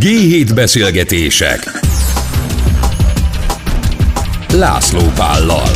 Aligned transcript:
G7 0.00 0.50
beszélgetések 0.54 1.58
László 4.52 5.00
Pállal 5.14 5.68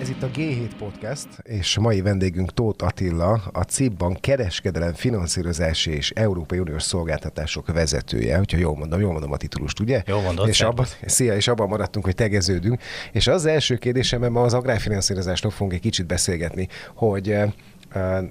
Ez 0.00 0.08
itt 0.08 0.22
a 0.22 0.30
G7 0.36 0.70
Podcast, 0.78 1.28
és 1.42 1.78
mai 1.78 2.00
vendégünk 2.00 2.52
Tóth 2.52 2.84
Attila, 2.84 3.42
a 3.52 3.62
CIP-ban 3.62 4.16
kereskedelem, 4.20 4.92
finanszírozási 4.92 5.90
és 5.90 6.10
Európai 6.10 6.58
Uniós 6.58 6.82
szolgáltatások 6.82 7.72
vezetője, 7.72 8.36
hogyha 8.36 8.58
jól 8.58 8.76
mondom, 8.76 9.00
jól 9.00 9.12
mondom 9.12 9.32
a 9.32 9.36
titulust, 9.36 9.80
ugye? 9.80 10.02
Jól 10.06 10.20
mondod, 10.20 10.48
és 10.48 10.60
abban, 10.60 10.86
Szia, 11.06 11.34
és 11.34 11.48
abban 11.48 11.68
maradtunk, 11.68 12.04
hogy 12.04 12.14
tegeződünk. 12.14 12.80
És 13.12 13.26
az 13.26 13.46
első 13.46 13.76
kérdésem, 13.76 14.20
mert 14.20 14.32
ma 14.32 14.42
az 14.42 14.54
agrárfinanszírozásról 14.54 15.52
fogunk 15.52 15.72
egy 15.72 15.80
kicsit 15.80 16.06
beszélgetni, 16.06 16.68
hogy 16.94 17.30
eh, 17.30 17.52
eh, 17.92 18.24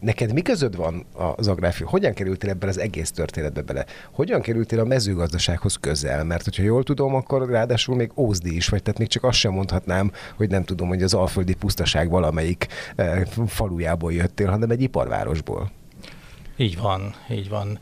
Neked 0.00 0.32
mi 0.32 0.42
közöd 0.42 0.76
van 0.76 1.04
az 1.36 1.48
agráfi? 1.48 1.84
Hogyan 1.84 2.14
kerültél 2.14 2.50
ebben 2.50 2.68
az 2.68 2.78
egész 2.78 3.10
történetbe 3.10 3.62
bele? 3.62 3.84
Hogyan 4.10 4.40
kerültél 4.40 4.80
a 4.80 4.84
mezőgazdasághoz 4.84 5.76
közel? 5.80 6.24
Mert 6.24 6.44
hogyha 6.44 6.62
jól 6.62 6.82
tudom, 6.82 7.14
akkor 7.14 7.48
ráadásul 7.48 7.96
még 7.96 8.10
ózdi 8.14 8.56
is 8.56 8.68
vagy, 8.68 8.82
tehát 8.82 8.98
még 8.98 9.08
csak 9.08 9.24
azt 9.24 9.38
sem 9.38 9.52
mondhatnám, 9.52 10.12
hogy 10.36 10.48
nem 10.48 10.64
tudom, 10.64 10.88
hogy 10.88 11.02
az 11.02 11.14
alföldi 11.14 11.54
pusztaság 11.54 12.10
valamelyik 12.10 12.66
eh, 12.96 13.22
falujából 13.46 14.12
jöttél, 14.12 14.48
hanem 14.48 14.70
egy 14.70 14.82
iparvárosból. 14.82 15.70
Így 16.56 16.78
van, 16.78 17.14
így 17.30 17.48
van. 17.48 17.78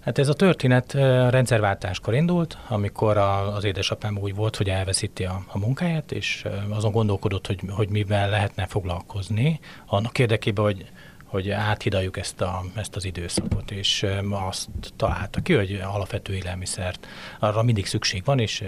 Hát 0.00 0.18
ez 0.18 0.28
a 0.28 0.34
történet 0.34 0.94
eh, 0.94 1.30
rendszerváltáskor 1.30 2.14
indult, 2.14 2.58
amikor 2.68 3.16
a, 3.16 3.54
az 3.54 3.64
édesapám 3.64 4.18
úgy 4.18 4.34
volt, 4.34 4.56
hogy 4.56 4.68
elveszíti 4.68 5.24
a, 5.24 5.44
a 5.46 5.58
munkáját, 5.58 6.12
és 6.12 6.42
eh, 6.44 6.76
azon 6.76 6.92
gondolkodott, 6.92 7.46
hogy, 7.46 7.60
hogy 7.68 7.88
mivel 7.88 8.30
lehetne 8.30 8.66
foglalkozni, 8.66 9.60
annak 9.86 10.18
érdekében, 10.18 10.64
hogy 10.64 10.90
hogy 11.36 11.50
áthidaljuk 11.50 12.16
ezt, 12.16 12.40
a, 12.40 12.64
ezt 12.74 12.96
az 12.96 13.04
időszakot, 13.04 13.70
és 13.70 14.06
azt 14.30 14.68
találta 14.96 15.40
ki, 15.40 15.54
hogy 15.54 15.80
alapvető 15.84 16.34
élelmiszert 16.34 17.06
arra 17.38 17.62
mindig 17.62 17.86
szükség 17.86 18.24
van, 18.24 18.38
és 18.38 18.64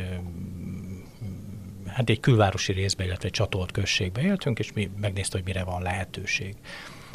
hát 1.87 2.11
egy 2.11 2.21
külvárosi 2.21 2.73
részbe, 2.73 3.05
illetve 3.05 3.27
egy 3.27 3.33
csatolt 3.35 3.71
községbe 3.71 4.21
éltünk, 4.21 4.59
és 4.59 4.73
mi 4.73 4.91
megnézte, 5.01 5.37
hogy 5.37 5.47
mire 5.47 5.65
van 5.65 5.83
lehetőség. 5.83 6.57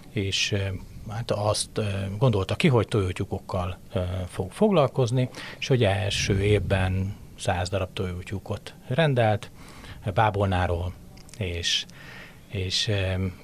És 0.09 0.55
hát 1.09 1.31
azt 1.31 1.81
gondolta 2.17 2.55
ki, 2.55 2.67
hogy 2.67 2.88
tojótyúkokkal 2.88 3.77
fog 4.27 4.51
foglalkozni, 4.51 5.29
és 5.59 5.67
hogy 5.67 5.83
első 5.83 6.41
évben 6.41 7.15
száz 7.38 7.69
darab 7.69 7.93
tojótyúkot 7.93 8.73
rendelt, 8.88 9.51
bábolnáról, 10.13 10.93
és, 11.38 11.85
és 12.47 12.91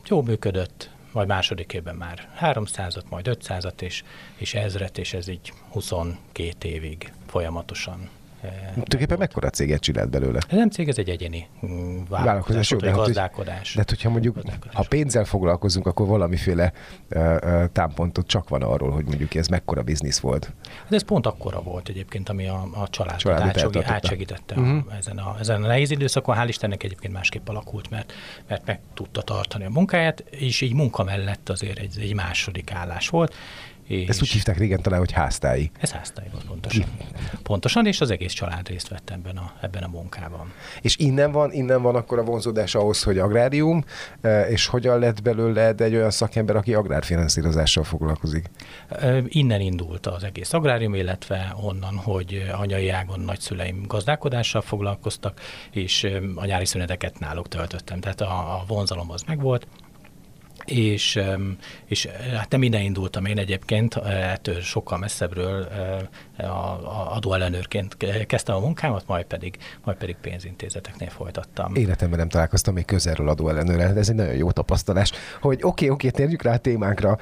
jó 0.07 0.21
működött, 0.21 0.97
majd 1.11 1.27
második 1.27 1.73
évben 1.73 1.95
már 1.95 2.29
300-at, 2.41 3.09
majd 3.09 3.27
500-at, 3.29 3.81
és, 3.81 4.03
és 4.35 4.53
ezret, 4.53 4.97
és 4.97 5.13
ez 5.13 5.27
így 5.27 5.53
22 5.69 6.69
évig 6.69 7.13
folyamatosan 7.27 8.09
Tulajdonképpen 8.41 9.17
mekkora 9.17 9.49
céget 9.49 9.81
csinált 9.81 10.09
belőle? 10.09 10.39
Ez 10.49 10.57
nem 10.57 10.69
cég, 10.69 10.87
ez 10.87 10.97
egy 10.97 11.09
egyéni 11.09 11.47
mm, 11.65 11.99
vállalkozás, 12.09 12.69
vagy 12.69 12.91
gazdálkodás. 12.91 13.73
De 13.73 13.79
hát, 13.79 13.89
hogyha 13.89 14.09
mondjuk, 14.09 14.37
ha 14.73 14.85
pénzzel 14.89 15.25
foglalkozunk, 15.25 15.85
akkor 15.87 16.07
valamiféle 16.07 16.71
uh, 17.09 17.65
támpontot 17.71 18.27
csak 18.27 18.49
van 18.49 18.61
arról, 18.61 18.91
hogy 18.91 19.05
mondjuk 19.05 19.35
ez 19.35 19.47
mekkora 19.47 19.81
biznisz 19.81 20.19
volt. 20.19 20.53
Hát 20.83 20.93
ez 20.93 21.03
pont 21.03 21.25
akkora 21.25 21.61
volt 21.61 21.89
egyébként, 21.89 22.29
ami 22.29 22.47
a, 22.47 22.67
a 22.73 22.89
család 22.89 23.25
átsegítette, 23.27 23.93
átsegítette 23.93 24.55
uh-huh. 24.55 24.97
ezen, 24.97 25.17
a, 25.17 25.35
ezen 25.39 25.63
a 25.63 25.67
nehéz 25.67 25.91
időszakon. 25.91 26.35
Hál' 26.39 26.47
Istennek 26.47 26.83
egyébként 26.83 27.13
másképp 27.13 27.47
alakult, 27.47 27.89
mert, 27.89 28.13
mert 28.47 28.65
meg 28.65 28.79
tudta 28.93 29.21
tartani 29.21 29.65
a 29.65 29.69
munkáját, 29.69 30.23
és 30.29 30.61
így 30.61 30.73
munka 30.73 31.03
mellett 31.03 31.49
azért 31.49 31.77
egy, 31.77 31.99
egy 31.99 32.13
második 32.13 32.71
állás 32.71 33.09
volt, 33.09 33.35
és 33.89 34.07
Ezt 34.07 34.21
úgy 34.21 34.29
hívták 34.29 34.57
régen 34.57 34.81
talán, 34.81 34.99
hogy 34.99 35.11
háztái. 35.11 35.71
Ez 35.79 35.91
háztái 35.91 36.25
volt 36.31 36.45
pontosan. 36.45 36.85
pontosan, 37.43 37.85
és 37.85 38.01
az 38.01 38.11
egész 38.11 38.33
család 38.33 38.67
részt 38.67 38.87
vett 38.87 39.09
ebben 39.09 39.37
a, 39.37 39.53
ebben 39.61 39.83
a 39.83 39.87
munkában. 39.87 40.53
És 40.81 40.97
innen 40.97 41.31
van, 41.31 41.51
innen 41.51 41.81
van 41.81 41.95
akkor 41.95 42.19
a 42.19 42.23
vonzódás 42.23 42.75
ahhoz, 42.75 43.03
hogy 43.03 43.17
agrárium, 43.17 43.83
e, 44.21 44.41
és 44.49 44.65
hogyan 44.65 44.99
lett 44.99 45.21
belőle 45.21 45.73
egy 45.77 45.95
olyan 45.95 46.11
szakember, 46.11 46.55
aki 46.55 46.73
agrárfinanszírozással 46.73 47.83
foglalkozik? 47.83 48.45
E, 48.89 49.23
innen 49.27 49.61
indult 49.61 50.07
az 50.07 50.23
egész 50.23 50.53
agrárium, 50.53 50.95
illetve 50.95 51.55
onnan, 51.61 51.95
hogy 51.95 52.49
anyai 52.51 52.89
ágon 52.89 53.19
nagyszüleim 53.19 53.83
gazdálkodással 53.87 54.61
foglalkoztak, 54.61 55.39
és 55.71 56.03
e, 56.03 56.21
a 56.35 56.45
nyári 56.45 56.65
szüneteket 56.65 57.19
náluk 57.19 57.47
töltöttem. 57.47 57.99
Tehát 57.99 58.21
a, 58.21 58.53
a 58.53 58.63
vonzalom 58.67 59.11
az 59.11 59.23
megvolt, 59.23 59.67
és, 60.69 61.19
és 61.85 62.07
hát 62.37 62.51
nem 62.51 62.63
innen 62.63 62.81
indultam 62.81 63.25
én 63.25 63.37
egyébként, 63.37 63.95
ettől 64.05 64.61
sokkal 64.61 64.97
messzebbről 64.97 65.67
a 66.37 67.15
adóellenőrként 67.15 67.97
kezdtem 68.25 68.55
a 68.55 68.59
munkámat, 68.59 69.03
majd 69.07 69.25
pedig, 69.25 69.57
majd 69.83 69.97
pedig 69.97 70.15
pénzintézeteknél 70.21 71.09
folytattam. 71.09 71.75
Életemben 71.75 72.19
nem 72.19 72.29
találkoztam 72.29 72.73
még 72.73 72.85
közelről 72.85 73.29
adóellenőrrel, 73.29 73.97
ez 73.97 74.09
egy 74.09 74.15
nagyon 74.15 74.35
jó 74.35 74.51
tapasztalás, 74.51 75.11
hogy 75.41 75.59
oké, 75.61 75.65
okay, 75.65 75.89
oké, 75.89 76.07
okay, 76.07 76.19
térjük 76.19 76.41
rá 76.41 76.53
a 76.53 76.57
témánkra, 76.57 77.17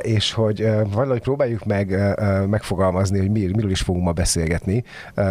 és 0.00 0.32
hogy 0.32 0.68
valahogy 0.92 1.20
próbáljuk 1.20 1.64
meg 1.64 2.16
megfogalmazni, 2.48 3.18
hogy 3.18 3.30
miről 3.30 3.70
is 3.70 3.80
fogunk 3.80 4.04
ma 4.04 4.12
beszélgetni. 4.12 4.84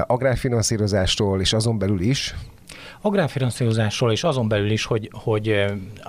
Agrárfinanszírozásról 0.07 1.41
és 1.41 1.53
azon 1.53 1.77
belül 1.77 2.01
is, 2.01 2.35
agrárfinanszírozásról, 3.01 4.11
és 4.11 4.23
azon 4.23 4.47
belül 4.47 4.71
is, 4.71 4.85
hogy, 4.85 5.09
hogy 5.13 5.65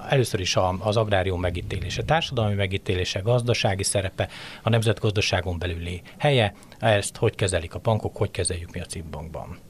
először 0.09 0.41
is 0.41 0.57
az 0.79 0.97
agrárium 0.97 1.41
megítélése, 1.41 2.03
társadalmi 2.03 2.55
megítélése, 2.55 3.21
gazdasági 3.21 3.83
szerepe, 3.83 4.29
a 4.63 4.69
nemzetgazdaságon 4.69 5.59
belüli 5.59 6.03
helye, 6.19 6.55
ezt 6.79 7.17
hogy 7.17 7.35
kezelik 7.35 7.75
a 7.75 7.79
bankok, 7.79 8.17
hogy 8.17 8.31
kezeljük 8.31 8.73
mi 8.73 8.81
a 8.81 8.85
CIP 8.85 9.05
bankban. 9.05 9.70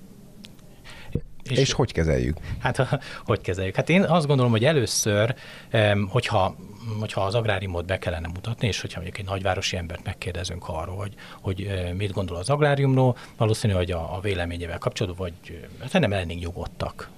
És, 1.50 1.58
és 1.58 1.72
hogy 1.72 1.92
kezeljük? 1.92 2.36
Hát 2.58 2.76
hogy 3.24 3.40
kezeljük? 3.40 3.74
Hát 3.74 3.88
én 3.88 4.02
azt 4.02 4.26
gondolom, 4.26 4.50
hogy 4.50 4.64
először, 4.64 5.34
hogyha 6.08 6.56
hogyha 6.98 7.24
az 7.24 7.34
agráriumot 7.34 7.86
be 7.86 7.98
kellene 7.98 8.28
mutatni, 8.28 8.66
és 8.66 8.80
hogyha 8.80 9.00
mondjuk 9.00 9.24
egy 9.24 9.32
nagyvárosi 9.32 9.76
embert 9.76 10.04
megkérdezünk 10.04 10.68
arról, 10.68 10.96
hogy, 10.96 11.14
hogy 11.40 11.90
mit 11.96 12.12
gondol 12.12 12.36
az 12.36 12.50
agráriumról, 12.50 13.16
valószínű, 13.36 13.72
hogy 13.72 13.90
a, 13.90 14.16
a 14.16 14.20
véleményével 14.20 14.78
kapcsolatban, 14.78 15.30
vagy 15.30 15.68
hát 15.80 16.00
nem 16.00 16.10
lennénk 16.10 16.40
nyugodtak, 16.40 17.08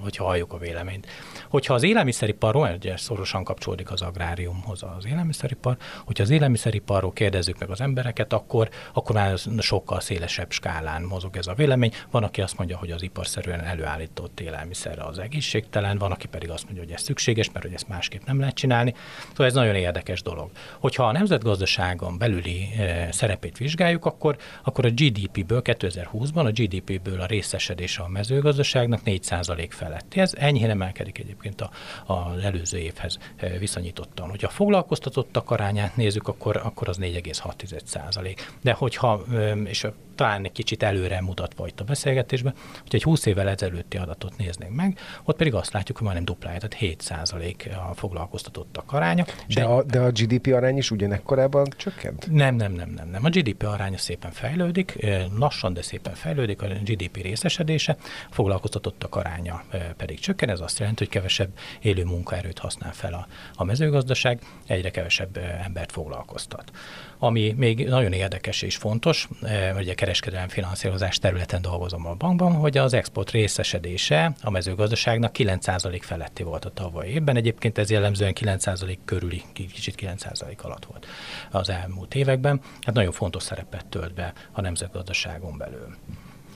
hogyha 0.00 0.24
halljuk 0.24 0.52
a 0.52 0.58
véleményt. 0.58 1.06
Hogyha 1.48 1.74
az 1.74 1.82
élelmiszeriparról, 1.82 2.74
ugye 2.76 2.96
szorosan 2.96 3.44
kapcsolódik 3.44 3.90
az 3.90 4.02
agráriumhoz 4.02 4.82
az 4.96 5.06
élelmiszeripar, 5.06 5.76
hogyha 6.04 6.22
az 6.22 6.30
élelmiszeriparról 6.30 7.12
kérdezzük 7.12 7.58
meg 7.58 7.70
az 7.70 7.80
embereket, 7.80 8.32
akkor, 8.32 8.68
akkor 8.92 9.14
már 9.14 9.38
sokkal 9.58 10.00
szélesebb 10.00 10.50
skálán 10.50 11.02
mozog 11.02 11.36
ez 11.36 11.46
a 11.46 11.54
vélemény. 11.54 11.92
Van, 12.10 12.22
aki 12.22 12.40
azt 12.40 12.58
mondja, 12.58 12.76
hogy 12.76 12.90
az 12.90 13.02
iparszerűen 13.42 13.78
előállított 13.78 14.40
élelmiszer 14.40 14.98
az 14.98 15.18
egészségtelen, 15.18 15.98
van, 15.98 16.10
aki 16.10 16.26
pedig 16.26 16.50
azt 16.50 16.64
mondja, 16.64 16.82
hogy 16.82 16.92
ez 16.92 17.02
szükséges, 17.02 17.50
mert 17.52 17.64
hogy 17.64 17.74
ezt 17.74 17.88
másképp 17.88 18.24
nem 18.26 18.38
lehet 18.38 18.54
csinálni. 18.54 18.94
Szóval 19.28 19.46
ez 19.46 19.54
nagyon 19.54 19.74
érdekes 19.74 20.22
dolog. 20.22 20.50
Hogyha 20.78 21.04
a 21.04 21.12
nemzetgazdaságon 21.12 22.18
belüli 22.18 22.68
e, 22.78 23.12
szerepét 23.12 23.58
vizsgáljuk, 23.58 24.04
akkor, 24.04 24.36
akkor 24.62 24.84
a 24.84 24.90
GDP-ből 24.90 25.62
2020-ban 25.64 26.44
a 26.44 26.50
GDP-ből 26.50 27.20
a 27.20 27.26
részesedése 27.26 28.02
a 28.02 28.08
mezőgazdaságnak 28.08 29.00
4% 29.04 29.66
feletti. 29.70 30.20
Ez 30.20 30.34
enyhén 30.36 30.70
emelkedik 30.70 31.18
egyébként 31.18 31.60
a, 31.60 31.70
az 32.12 32.42
előző 32.42 32.78
évhez 32.78 33.18
e, 33.36 33.58
viszonyítottan. 33.58 34.28
Hogyha 34.28 34.46
a 34.46 34.50
foglalkoztatottak 34.50 35.50
arányát 35.50 35.96
nézzük, 35.96 36.28
akkor, 36.28 36.60
akkor 36.64 36.88
az 36.88 36.98
4,6%. 37.00 38.36
De 38.60 38.72
hogyha, 38.72 39.22
e, 39.32 39.52
és 39.52 39.86
talán 40.14 40.44
egy 40.44 40.52
kicsit 40.52 40.82
előre 40.82 41.20
mutatva 41.20 41.66
itt 41.66 41.80
a 41.80 41.84
beszélgetésben, 41.84 42.54
hogy 42.56 42.94
egy 42.94 43.02
20 43.02 43.21
évvel 43.26 43.48
ezelőtti 43.48 43.96
adatot 43.96 44.36
néznénk 44.36 44.74
meg, 44.74 44.98
ott 45.24 45.36
pedig 45.36 45.54
azt 45.54 45.72
látjuk, 45.72 45.96
hogy 45.96 46.06
majdnem 46.06 46.24
duplája, 46.24 46.58
tehát 46.58 46.76
7% 46.80 47.90
a 47.90 47.94
foglalkoztatottak 47.94 48.92
aránya. 48.92 49.24
De 49.54 49.64
a, 49.64 49.82
de 49.82 50.00
a 50.00 50.10
GDP 50.10 50.46
arány 50.46 50.76
is 50.76 50.90
ugyanekkorában 50.90 51.66
csökkent? 51.76 52.28
Nem, 52.30 52.54
nem, 52.54 52.72
nem, 52.72 52.90
nem, 52.90 53.08
nem. 53.08 53.24
A 53.24 53.28
GDP 53.28 53.62
aránya 53.62 53.98
szépen 53.98 54.30
fejlődik, 54.30 55.06
lassan, 55.36 55.72
de 55.72 55.82
szépen 55.82 56.14
fejlődik, 56.14 56.62
a 56.62 56.66
GDP 56.66 57.16
részesedése, 57.16 57.96
a 58.30 58.34
foglalkoztatottak 58.34 59.14
aránya 59.14 59.64
pedig 59.96 60.18
csökken, 60.18 60.48
ez 60.48 60.60
azt 60.60 60.78
jelenti, 60.78 61.04
hogy 61.04 61.12
kevesebb 61.12 61.50
élő 61.80 62.04
munkaerőt 62.04 62.58
használ 62.58 62.92
fel 62.92 63.14
a, 63.14 63.26
a 63.54 63.64
mezőgazdaság, 63.64 64.40
egyre 64.66 64.90
kevesebb 64.90 65.36
embert 65.64 65.92
foglalkoztat. 65.92 66.70
Ami 67.18 67.54
még 67.56 67.88
nagyon 67.88 68.12
érdekes 68.12 68.62
és 68.62 68.76
fontos, 68.76 69.28
hogy 69.74 69.88
a 69.88 69.94
kereskedelmi 69.94 70.48
finanszírozás 70.48 71.18
területen 71.18 71.62
dolgozom 71.62 72.06
a 72.06 72.14
bankban, 72.14 72.52
hogy 72.52 72.78
az 72.78 72.92
export 72.92 73.11
részesedése 73.30 74.32
a 74.42 74.50
mezőgazdaságnak 74.50 75.34
9% 75.38 75.98
feletti 76.00 76.42
volt 76.42 76.64
a 76.64 76.70
tavaly 76.70 77.08
évben. 77.08 77.36
Egyébként 77.36 77.78
ez 77.78 77.90
jellemzően 77.90 78.32
9% 78.40 78.96
körüli, 79.04 79.42
kicsit 79.52 79.94
9% 80.00 80.56
alatt 80.62 80.84
volt 80.84 81.06
az 81.50 81.68
elmúlt 81.68 82.14
években. 82.14 82.60
Hát 82.80 82.94
nagyon 82.94 83.12
fontos 83.12 83.42
szerepet 83.42 83.86
tölt 83.86 84.14
be 84.14 84.32
a 84.52 84.60
nemzetgazdaságon 84.60 85.58
belül. 85.58 85.96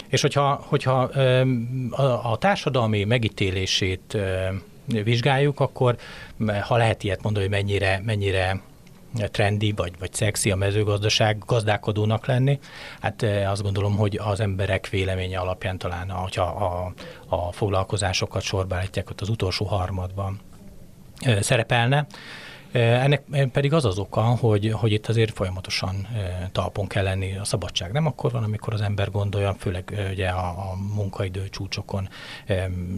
És 0.08 0.20
hogyha, 0.20 0.64
hogyha 0.66 1.00
a 2.22 2.36
társadalmi 2.38 3.04
megítélését 3.04 4.16
vizsgáljuk, 4.86 5.60
akkor 5.60 5.96
ha 6.62 6.76
lehet 6.76 7.02
ilyet 7.02 7.22
mondani, 7.22 7.44
hogy 7.44 7.54
mennyire, 7.54 8.02
mennyire 8.04 8.60
trendi 9.30 9.72
vagy, 9.72 9.92
vagy 9.98 10.12
szexi 10.12 10.50
a 10.50 10.56
mezőgazdaság 10.56 11.42
gazdálkodónak 11.46 12.26
lenni. 12.26 12.58
Hát 13.00 13.22
azt 13.46 13.62
gondolom, 13.62 13.96
hogy 13.96 14.18
az 14.22 14.40
emberek 14.40 14.88
véleménye 14.88 15.38
alapján 15.38 15.78
talán, 15.78 16.10
hogyha 16.10 16.42
a, 16.42 16.92
a 17.36 17.52
foglalkozásokat 17.52 18.42
sorba 18.42 18.76
ott 18.96 19.20
az 19.20 19.28
utolsó 19.28 19.64
harmadban 19.64 20.40
szerepelne. 21.40 22.06
Ennek 22.72 23.22
pedig 23.52 23.72
az 23.72 23.84
az 23.84 23.98
oka, 23.98 24.20
hogy, 24.20 24.72
hogy 24.72 24.92
itt 24.92 25.06
azért 25.06 25.34
folyamatosan 25.34 26.08
talpon 26.52 26.86
kell 26.86 27.04
lenni. 27.04 27.36
A 27.36 27.44
szabadság 27.44 27.92
nem 27.92 28.06
akkor 28.06 28.30
van, 28.30 28.42
amikor 28.42 28.72
az 28.72 28.80
ember 28.80 29.10
gondolja, 29.10 29.54
főleg 29.58 30.08
ugye 30.10 30.28
a, 30.28 30.48
a 30.48 30.76
munkaidő 30.94 31.48
csúcsokon 31.48 32.08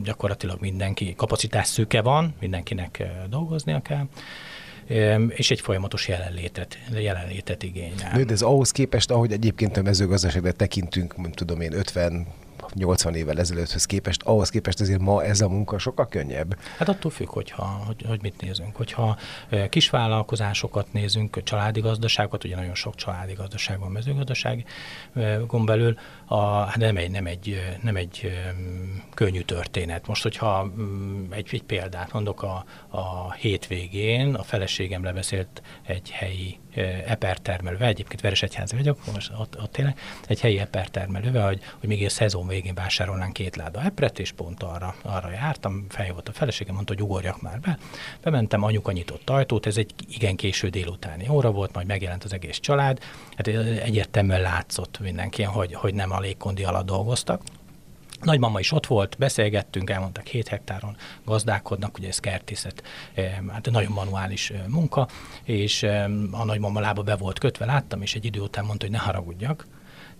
gyakorlatilag 0.02 0.60
mindenki 0.60 1.14
kapacitás 1.14 1.66
szűke 1.66 2.02
van, 2.02 2.34
mindenkinek 2.40 3.02
dolgoznia 3.28 3.80
kell 3.80 4.06
és 5.28 5.50
egy 5.50 5.60
folyamatos 5.60 6.08
jelenlétet, 6.08 6.78
jelenlétet 6.94 7.62
igényel. 7.62 8.24
De 8.24 8.32
ez 8.32 8.42
ahhoz 8.42 8.70
képest, 8.70 9.10
ahogy 9.10 9.32
egyébként 9.32 9.76
a 9.76 9.82
mezőgazdaságra 9.82 10.52
tekintünk, 10.52 11.16
nem 11.16 11.32
tudom 11.32 11.60
én, 11.60 11.72
50 11.72 12.26
80 12.74 13.14
évvel 13.14 13.38
ezelőtthöz 13.38 13.84
képest, 13.84 14.22
ahhoz 14.22 14.48
képest 14.48 14.80
azért 14.80 15.00
ma 15.00 15.24
ez 15.24 15.40
a 15.40 15.48
munka 15.48 15.78
sokkal 15.78 16.08
könnyebb. 16.08 16.58
Hát 16.78 16.88
attól 16.88 17.10
függ, 17.10 17.28
hogyha, 17.28 17.82
hogy, 17.86 18.04
hogy 18.08 18.22
mit 18.22 18.40
nézünk. 18.40 18.76
Hogyha 18.76 19.18
kisvállalkozásokat 19.68 20.92
nézünk, 20.92 21.42
családi 21.42 21.80
gazdaságokat, 21.80 22.44
ugye 22.44 22.56
nagyon 22.56 22.74
sok 22.74 22.94
családi 22.94 23.32
gazdaság 23.32 23.78
van 23.78 23.90
mezőgazdaságon 23.90 25.64
belül, 25.64 25.98
a, 26.26 26.40
hát 26.40 26.76
nem 26.76 26.96
egy, 26.96 27.10
nem 27.10 27.26
egy, 27.26 27.76
nem 27.82 27.96
egy 27.96 28.30
könnyű 29.14 29.40
történet. 29.40 30.06
Most, 30.06 30.22
hogyha 30.22 30.72
egy, 31.30 31.48
egy 31.52 31.62
példát 31.62 32.12
mondok, 32.12 32.42
a, 32.42 32.64
a 32.88 33.32
hétvégén 33.32 34.34
a 34.34 34.42
feleségem 34.42 35.04
lebeszélt 35.04 35.62
egy 35.86 36.10
helyi 36.10 36.58
epertermelővel, 37.06 37.88
egyébként 37.88 38.20
Veresegyházi 38.20 38.76
vagyok, 38.76 38.98
most 39.12 39.32
ott, 39.38 39.60
ott 39.60 39.72
tényleg, 39.72 39.98
egy 40.26 40.40
helyi 40.40 40.58
epertermelővel, 40.58 41.46
hogy, 41.46 41.60
hogy 41.80 41.88
még 41.88 42.04
a 42.04 42.08
szezon 42.08 42.46
végén 42.46 42.74
vásárolnánk 42.74 43.32
két 43.32 43.56
láda 43.56 43.82
epret, 43.82 44.18
és 44.18 44.32
pont 44.32 44.62
arra, 44.62 44.94
arra 45.02 45.30
jártam, 45.30 45.86
fej 45.88 46.10
volt 46.10 46.28
a 46.28 46.32
feleségem, 46.32 46.74
mondta, 46.74 46.92
hogy 46.92 47.02
ugorjak 47.02 47.42
már 47.42 47.60
be. 47.60 47.78
Bementem, 48.22 48.62
anyuka 48.62 48.92
nyitott 48.92 49.30
ajtót, 49.30 49.66
ez 49.66 49.76
egy 49.76 49.94
igen 50.08 50.36
késő 50.36 50.68
délutáni 50.68 51.28
óra 51.28 51.50
volt, 51.50 51.74
majd 51.74 51.86
megjelent 51.86 52.24
az 52.24 52.32
egész 52.32 52.58
család. 52.58 52.98
Hát 53.36 53.46
egyértelműen 53.46 54.40
látszott 54.40 54.98
mindenki, 55.00 55.42
hogy, 55.42 55.74
hogy 55.74 55.94
nem 55.94 56.12
a 56.12 56.20
légkondi 56.20 56.64
alatt 56.64 56.86
dolgoztak. 56.86 57.42
Nagymama 58.22 58.58
is 58.58 58.72
ott 58.72 58.86
volt, 58.86 59.16
beszélgettünk, 59.18 59.90
elmondták, 59.90 60.26
7 60.26 60.48
hektáron 60.48 60.96
gazdálkodnak, 61.24 61.98
ugye 61.98 62.08
ez 62.08 62.18
kertészet, 62.18 62.82
hát 63.48 63.70
nagyon 63.70 63.92
manuális 63.92 64.52
munka, 64.66 65.08
és 65.44 65.82
a 66.30 66.44
nagymama 66.44 66.80
lába 66.80 67.02
be 67.02 67.16
volt 67.16 67.38
kötve, 67.38 67.64
láttam, 67.64 68.02
és 68.02 68.14
egy 68.14 68.24
idő 68.24 68.40
után 68.40 68.64
mondta, 68.64 68.84
hogy 68.84 68.94
ne 68.94 69.00
haragudjak, 69.00 69.66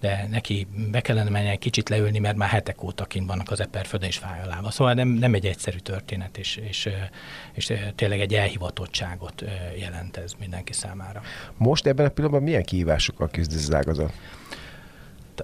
de 0.00 0.26
neki 0.30 0.66
be 0.90 1.00
kellene 1.00 1.30
menni 1.30 1.48
egy 1.48 1.58
kicsit 1.58 1.88
leülni, 1.88 2.18
mert 2.18 2.36
már 2.36 2.48
hetek 2.48 2.82
óta 2.82 3.04
kint 3.04 3.26
vannak 3.26 3.50
az 3.50 3.60
eperföldön, 3.60 4.08
és 4.08 4.18
fáj 4.18 4.40
a 4.42 4.46
lába. 4.46 4.70
Szóval 4.70 4.94
nem, 4.94 5.08
nem 5.08 5.34
egy 5.34 5.46
egyszerű 5.46 5.78
történet, 5.78 6.38
és, 6.38 6.56
és, 6.56 6.88
és 7.52 7.72
tényleg 7.94 8.20
egy 8.20 8.34
elhivatottságot 8.34 9.44
jelent 9.78 10.16
ez 10.16 10.32
mindenki 10.38 10.72
számára. 10.72 11.22
Most 11.56 11.86
ebben 11.86 12.06
a 12.06 12.08
pillanatban 12.08 12.42
milyen 12.42 12.64
kihívásokkal 12.64 13.28
küzd 13.28 13.52
az 13.52 13.74
ágazat? 13.74 14.12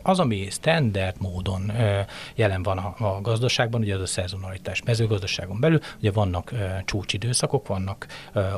Az, 0.03 0.19
ami 0.19 0.47
standard 0.51 1.17
módon 1.19 1.73
jelen 2.35 2.63
van 2.63 2.79
a, 2.79 2.95
a 2.99 3.21
gazdaságban, 3.21 3.81
ugye 3.81 3.95
az 3.95 4.01
a 4.01 4.07
szezonalitás 4.07 4.83
mezőgazdaságon 4.83 5.61
belül, 5.61 5.81
ugye 5.99 6.11
vannak 6.11 6.53
csúcsidőszakok, 6.85 7.67
vannak 7.67 8.07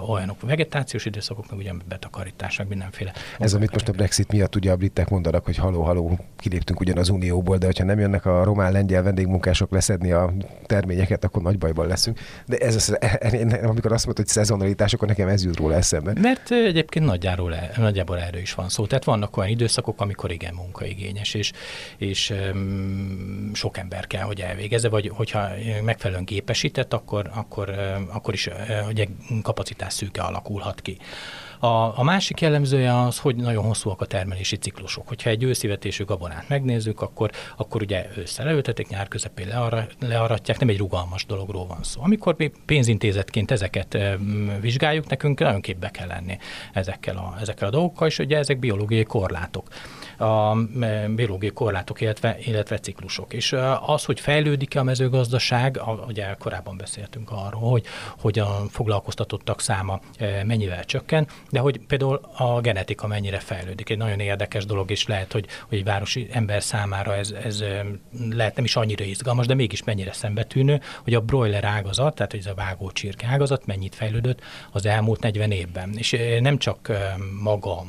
olyanok 0.09 0.41
vegetációs 0.41 1.05
időszakok, 1.05 1.51
meg 1.51 1.59
ugye 1.59 1.73
betakarítás, 1.89 2.59
meg 2.59 2.69
mindenféle. 2.69 3.13
Ez, 3.39 3.55
amit 3.55 3.73
most 3.73 3.89
a 3.89 3.93
Brexit 3.93 4.33
miatt 4.33 4.55
ugye 4.55 4.71
a 4.71 4.77
britek 4.77 5.09
mondanak, 5.09 5.45
hogy 5.45 5.57
haló, 5.57 5.83
haló, 5.83 6.19
kiléptünk 6.37 6.81
ugyan 6.81 6.99
az 6.99 7.09
Unióból, 7.09 7.57
de 7.57 7.67
hogyha 7.67 7.85
nem 7.85 7.99
jönnek 7.99 8.27
a 8.27 8.45
román-lengyel 8.45 9.03
vendégmunkások 9.03 9.71
leszedni 9.71 10.13
a 10.13 10.33
terményeket, 10.67 11.25
akkor 11.25 11.43
nagy 11.43 11.59
bajban 11.59 11.87
leszünk. 11.87 12.19
De 12.47 12.57
ez 12.57 12.75
az, 12.75 12.99
amikor 13.63 13.93
azt 13.93 14.07
mondod, 14.07 14.25
hogy 14.25 14.27
szezonalitás, 14.27 14.93
akkor 14.93 15.09
nekem 15.09 15.29
ez 15.29 15.45
jut 15.45 15.57
róla 15.57 15.75
eszembe. 15.75 16.13
Mert 16.21 16.51
egyébként 16.51 17.05
nagyjából, 17.05 17.55
nagyjából 17.77 18.19
erről 18.19 18.41
is 18.41 18.55
van 18.55 18.69
szó. 18.69 18.87
Tehát 18.87 19.05
vannak 19.05 19.37
olyan 19.37 19.51
időszakok, 19.51 20.01
amikor 20.01 20.31
igen 20.31 20.55
munkaigényes 20.55 21.26
és, 21.35 21.35
és, 21.35 21.53
és 21.99 22.31
um, 22.31 23.51
sok 23.55 23.79
ember 23.79 24.07
kell, 24.07 24.23
hogy 24.23 24.41
elvégezze, 24.41 24.89
vagy 24.89 25.11
hogyha 25.15 25.49
megfelelően 25.85 26.25
képesített, 26.25 26.93
akkor, 26.93 27.31
akkor, 27.35 27.75
akkor 28.13 28.35
is 28.35 28.49
ugye 28.89 29.07
kapacitás 29.43 29.93
szűke 29.93 30.23
alakulhat 30.23 30.81
ki. 30.81 30.99
A, 31.59 31.99
a 31.99 32.03
másik 32.03 32.41
jellemzője 32.41 33.01
az, 33.01 33.19
hogy 33.19 33.37
nagyon 33.37 33.65
hosszúak 33.65 34.01
a 34.01 34.05
termelési 34.05 34.57
ciklusok. 34.57 35.09
Hogyha 35.09 35.31
egy 35.31 35.43
őszivetésű 35.43 36.05
gabonát 36.05 36.49
megnézzük, 36.49 37.01
akkor, 37.01 37.31
akkor 37.57 37.83
ugye 37.83 38.07
ősszel 38.17 38.45
leültetik, 38.45 38.89
nyár 38.89 39.09
közepén 39.09 39.49
leara, 39.49 39.87
learatják, 40.01 40.59
nem 40.59 40.69
egy 40.69 40.79
rugalmas 40.79 41.27
dologról 41.27 41.67
van 41.67 41.83
szó. 41.83 42.03
Amikor 42.03 42.35
mi 42.39 42.53
pénzintézetként 42.67 43.51
ezeket 43.51 43.99
vizsgáljuk, 44.61 45.09
nekünk 45.09 45.39
nagyon 45.39 45.61
képbe 45.61 45.91
kell 45.91 46.07
lenni 46.07 46.39
ezekkel 46.73 47.17
a, 47.17 47.37
ezekkel 47.41 47.69
a 47.69 47.71
dolgokkal, 47.71 48.07
és 48.07 48.19
ugye 48.19 48.39
ezek 48.39 48.59
biológiai 48.59 49.05
korlátok 49.05 49.69
a 50.19 50.57
biológiai 51.09 51.53
korlátok, 51.53 52.01
illetve, 52.01 52.37
illetve 52.39 52.79
ciklusok. 52.79 53.33
És 53.33 53.55
az, 53.87 54.05
hogy 54.05 54.21
fejlődik-e 54.21 54.81
a 54.81 54.83
mezőgazdaság, 54.83 55.81
ugye 56.07 56.35
korábban 56.39 56.77
beszéltünk 56.77 57.31
arról, 57.31 57.71
hogy, 57.71 57.85
hogy 58.21 58.39
a 58.39 58.63
foglalkoztatottak 58.71 59.61
száma 59.61 60.01
mennyivel 60.45 60.85
csökken, 60.85 61.27
de 61.51 61.61
hogy 61.61 61.81
például 61.87 62.21
a 62.37 62.61
genetika 62.61 63.07
mennyire 63.07 63.39
fejlődik. 63.39 63.91
Egy 63.91 63.99
nagyon 63.99 64.21
érdekes 64.21 64.65
dolog 64.65 64.91
is 64.91 65.07
lehet, 65.07 65.33
hogy, 65.33 65.47
hogy 65.69 65.79
egy 65.79 65.85
városi 65.85 66.29
ember 66.33 66.63
számára 66.63 67.15
ez, 67.15 67.35
ez 67.45 67.65
lehet 68.31 68.57
nem 68.57 68.65
is 68.65 68.77
annyira 68.77 69.05
izgalmas, 69.05 69.47
de 69.47 69.55
mégis 69.55 69.85
mennyire 69.85 70.13
szembetűnő, 70.13 70.81
hogy 71.03 71.15
a 71.15 71.21
broiler 71.21 71.65
ágazat, 71.65 72.15
tehát 72.15 72.35
ez 72.35 72.47
a 72.47 72.55
vágó 72.55 72.91
csirke 72.91 73.27
ágazat 73.27 73.67
mennyit 73.67 73.95
fejlődött 73.95 74.41
az 74.73 74.87
elmúlt 74.87 75.21
40 75.21 75.51
évben. 75.51 75.95
És 75.97 76.17
nem 76.41 76.59
csak 76.59 76.93
maga 77.43 77.85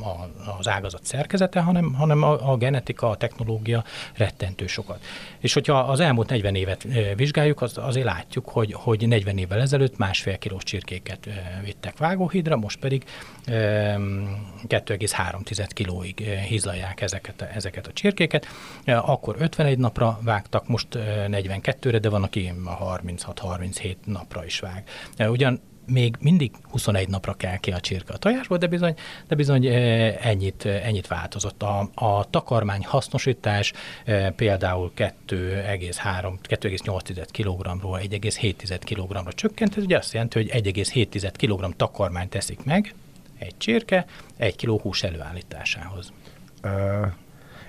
az 0.59 0.67
ágazat 0.67 1.05
szerkezete, 1.05 1.59
hanem, 1.59 1.93
hanem 1.93 2.16
a, 2.23 2.51
a 2.51 2.57
genetika, 2.57 3.09
a 3.09 3.17
technológia 3.17 3.83
rettentő 4.13 4.67
sokat. 4.67 5.05
És 5.39 5.53
hogyha 5.53 5.79
az 5.79 5.99
elmúlt 5.99 6.29
40 6.29 6.55
évet 6.55 6.87
vizsgáljuk, 7.15 7.61
az, 7.61 7.77
azért 7.77 8.05
látjuk, 8.05 8.49
hogy, 8.49 8.73
hogy 8.73 9.07
40 9.07 9.37
évvel 9.37 9.61
ezelőtt 9.61 9.97
másfél 9.97 10.37
kilós 10.37 10.63
csirkéket 10.63 11.27
vittek 11.63 11.97
vágóhídra, 11.97 12.55
most 12.55 12.79
pedig 12.79 13.03
2,3 13.45 15.67
kilóig 15.73 16.19
hízlalják 16.19 17.01
ezeket, 17.01 17.41
ezeket 17.41 17.87
a 17.87 17.93
csirkéket. 17.93 18.47
Akkor 18.85 19.35
51 19.39 19.77
napra 19.77 20.19
vágtak, 20.21 20.67
most 20.67 20.87
42-re, 20.91 21.99
de 21.99 22.09
van, 22.09 22.23
aki 22.23 22.53
36-37 22.65 23.95
napra 24.05 24.45
is 24.45 24.59
vág. 24.59 24.83
Ugyan 25.17 25.61
még 25.87 26.15
mindig 26.19 26.51
21 26.69 27.09
napra 27.09 27.33
kell 27.33 27.57
ki 27.57 27.71
a 27.71 27.79
csirke 27.79 28.13
a 28.13 28.17
tojásból, 28.17 28.57
de 28.57 28.67
bizony, 28.67 28.95
de 29.27 29.35
bizony 29.35 29.65
ennyit, 30.21 30.65
ennyit 30.65 31.07
változott. 31.07 31.63
A, 31.63 31.89
a 31.93 32.29
takarmány 32.29 32.85
hasznosítás 32.85 33.73
például 34.35 34.91
2,8 34.97 37.27
kg-ról 37.31 37.99
1,7 38.03 38.79
kg-ra 38.85 39.33
csökkent, 39.33 39.77
ez 39.77 39.83
ugye 39.83 39.97
azt 39.97 40.13
jelenti, 40.13 40.39
hogy 40.39 40.49
1,7 40.73 41.31
kg 41.37 41.75
takarmányt 41.75 42.29
teszik 42.29 42.63
meg, 42.63 42.93
egy 43.37 43.57
csirke 43.57 44.05
egy 44.37 44.55
kiló 44.55 44.79
hús 44.79 45.03
előállításához. 45.03 46.11
Uh, 46.63 47.07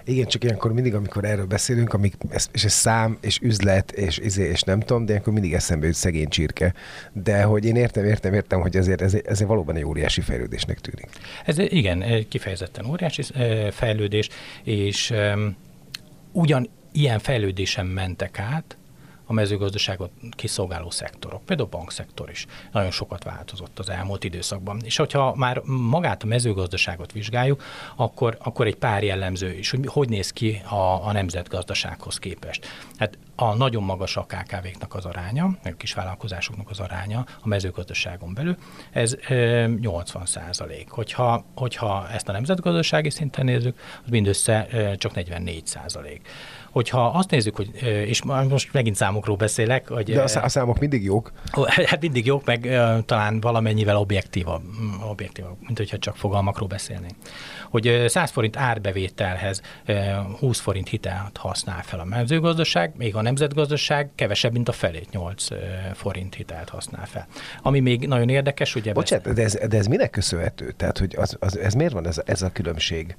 igen, 0.08 0.26
csak 0.26 0.44
ilyenkor 0.44 0.72
mindig, 0.72 0.94
amikor 0.94 1.24
erről 1.24 1.46
beszélünk, 1.46 1.92
amik, 1.92 2.14
és 2.52 2.64
ez 2.64 2.72
szám, 2.72 3.18
és 3.20 3.38
üzlet, 3.42 3.92
és 3.92 4.18
izé, 4.18 4.48
és 4.48 4.62
nem 4.62 4.80
tudom, 4.80 5.04
de 5.04 5.10
ilyenkor 5.10 5.32
mindig 5.32 5.52
eszembe 5.52 5.86
jut 5.86 5.94
szegény 5.94 6.28
csirke. 6.28 6.74
De 7.12 7.42
hogy 7.42 7.64
én 7.64 7.76
értem, 7.76 8.04
értem, 8.04 8.34
értem, 8.34 8.60
hogy 8.60 8.76
ezért 8.76 9.00
ez, 9.00 9.16
ez 9.24 9.42
valóban 9.42 9.76
egy 9.76 9.84
óriási 9.84 10.20
fejlődésnek 10.20 10.78
tűnik. 10.78 11.08
Ez 11.44 11.58
igen, 11.58 12.26
kifejezetten 12.28 12.86
óriási 12.86 13.22
fejlődés, 13.70 14.28
és 14.64 15.10
um, 15.10 15.56
ugyan 16.32 16.68
ilyen 16.92 17.18
fejlődésen 17.18 17.86
mentek 17.86 18.38
át, 18.38 18.77
a 19.28 19.32
mezőgazdaságot 19.32 20.10
kiszolgáló 20.30 20.90
szektorok, 20.90 21.44
például 21.44 21.68
a 21.72 21.76
bankszektor 21.76 22.30
is 22.30 22.46
nagyon 22.72 22.90
sokat 22.90 23.24
változott 23.24 23.78
az 23.78 23.90
elmúlt 23.90 24.24
időszakban. 24.24 24.80
És 24.84 24.96
hogyha 24.96 25.34
már 25.36 25.60
magát 25.64 26.22
a 26.22 26.26
mezőgazdaságot 26.26 27.12
vizsgáljuk, 27.12 27.62
akkor, 27.96 28.36
akkor 28.40 28.66
egy 28.66 28.76
pár 28.76 29.02
jellemző 29.02 29.52
is, 29.52 29.70
hogy 29.70 29.86
hogy 29.86 30.08
néz 30.08 30.30
ki 30.30 30.62
a, 30.68 31.06
a 31.06 31.12
nemzetgazdasághoz 31.12 32.18
képest. 32.18 32.66
Hát 32.96 33.18
a 33.36 33.54
nagyon 33.54 33.82
magas 33.82 34.16
a 34.16 34.26
KKV-knak 34.26 34.94
az 34.94 35.04
aránya, 35.04 35.44
a 35.64 35.70
kisvállalkozásoknak 35.76 36.70
az 36.70 36.80
aránya 36.80 37.26
a 37.40 37.48
mezőgazdaságon 37.48 38.34
belül, 38.34 38.56
ez 38.90 39.16
80 39.80 40.26
százalék. 40.26 40.90
Hogyha, 40.90 41.44
hogyha 41.54 42.08
ezt 42.10 42.28
a 42.28 42.32
nemzetgazdasági 42.32 43.10
szinten 43.10 43.44
nézzük, 43.44 43.78
az 44.04 44.10
mindössze 44.10 44.68
csak 44.96 45.14
44 45.14 45.66
százalék. 45.66 46.28
Hogyha 46.70 47.06
azt 47.06 47.30
nézzük, 47.30 47.56
hogy, 47.56 47.70
és 47.82 48.22
most 48.48 48.72
megint 48.72 48.96
számokról 48.96 49.36
beszélek, 49.36 49.88
hogy... 49.88 50.12
De 50.12 50.22
a 50.22 50.48
számok 50.48 50.78
mindig 50.78 51.04
jók. 51.04 51.32
Hát 51.86 52.00
mindig 52.00 52.26
jók, 52.26 52.44
meg 52.44 52.80
talán 53.06 53.40
valamennyivel 53.40 53.96
objektívabb, 53.96 54.62
objektívabb 55.10 55.56
mint 55.60 55.78
hogyha 55.78 55.98
csak 55.98 56.16
fogalmakról 56.16 56.68
beszélnénk. 56.68 57.14
Hogy 57.70 58.04
100 58.06 58.30
forint 58.30 58.56
árbevételhez 58.56 59.62
20 60.38 60.60
forint 60.60 60.88
hitelt 60.88 61.36
használ 61.36 61.82
fel 61.82 62.00
a 62.00 62.04
mezőgazdaság, 62.04 62.92
még 62.96 63.16
a 63.16 63.22
nemzetgazdaság 63.22 64.10
kevesebb, 64.14 64.52
mint 64.52 64.68
a 64.68 64.72
felét, 64.72 65.10
8 65.10 65.46
forint 65.94 66.34
hitelt 66.34 66.68
használ 66.68 67.06
fel. 67.06 67.26
Ami 67.62 67.80
még 67.80 68.06
nagyon 68.06 68.28
érdekes, 68.28 68.74
ugye... 68.74 68.92
Bocsánat, 68.92 69.34
de 69.34 69.42
ez, 69.42 69.58
de 69.68 69.76
ez 69.76 69.86
minek 69.86 70.10
köszönhető? 70.10 70.70
Tehát, 70.76 70.98
hogy 70.98 71.14
az, 71.16 71.36
az, 71.40 71.58
ez 71.58 71.74
miért 71.74 71.92
van 71.92 72.06
ez, 72.06 72.20
ez 72.24 72.42
a 72.42 72.50
különbség? 72.52 73.16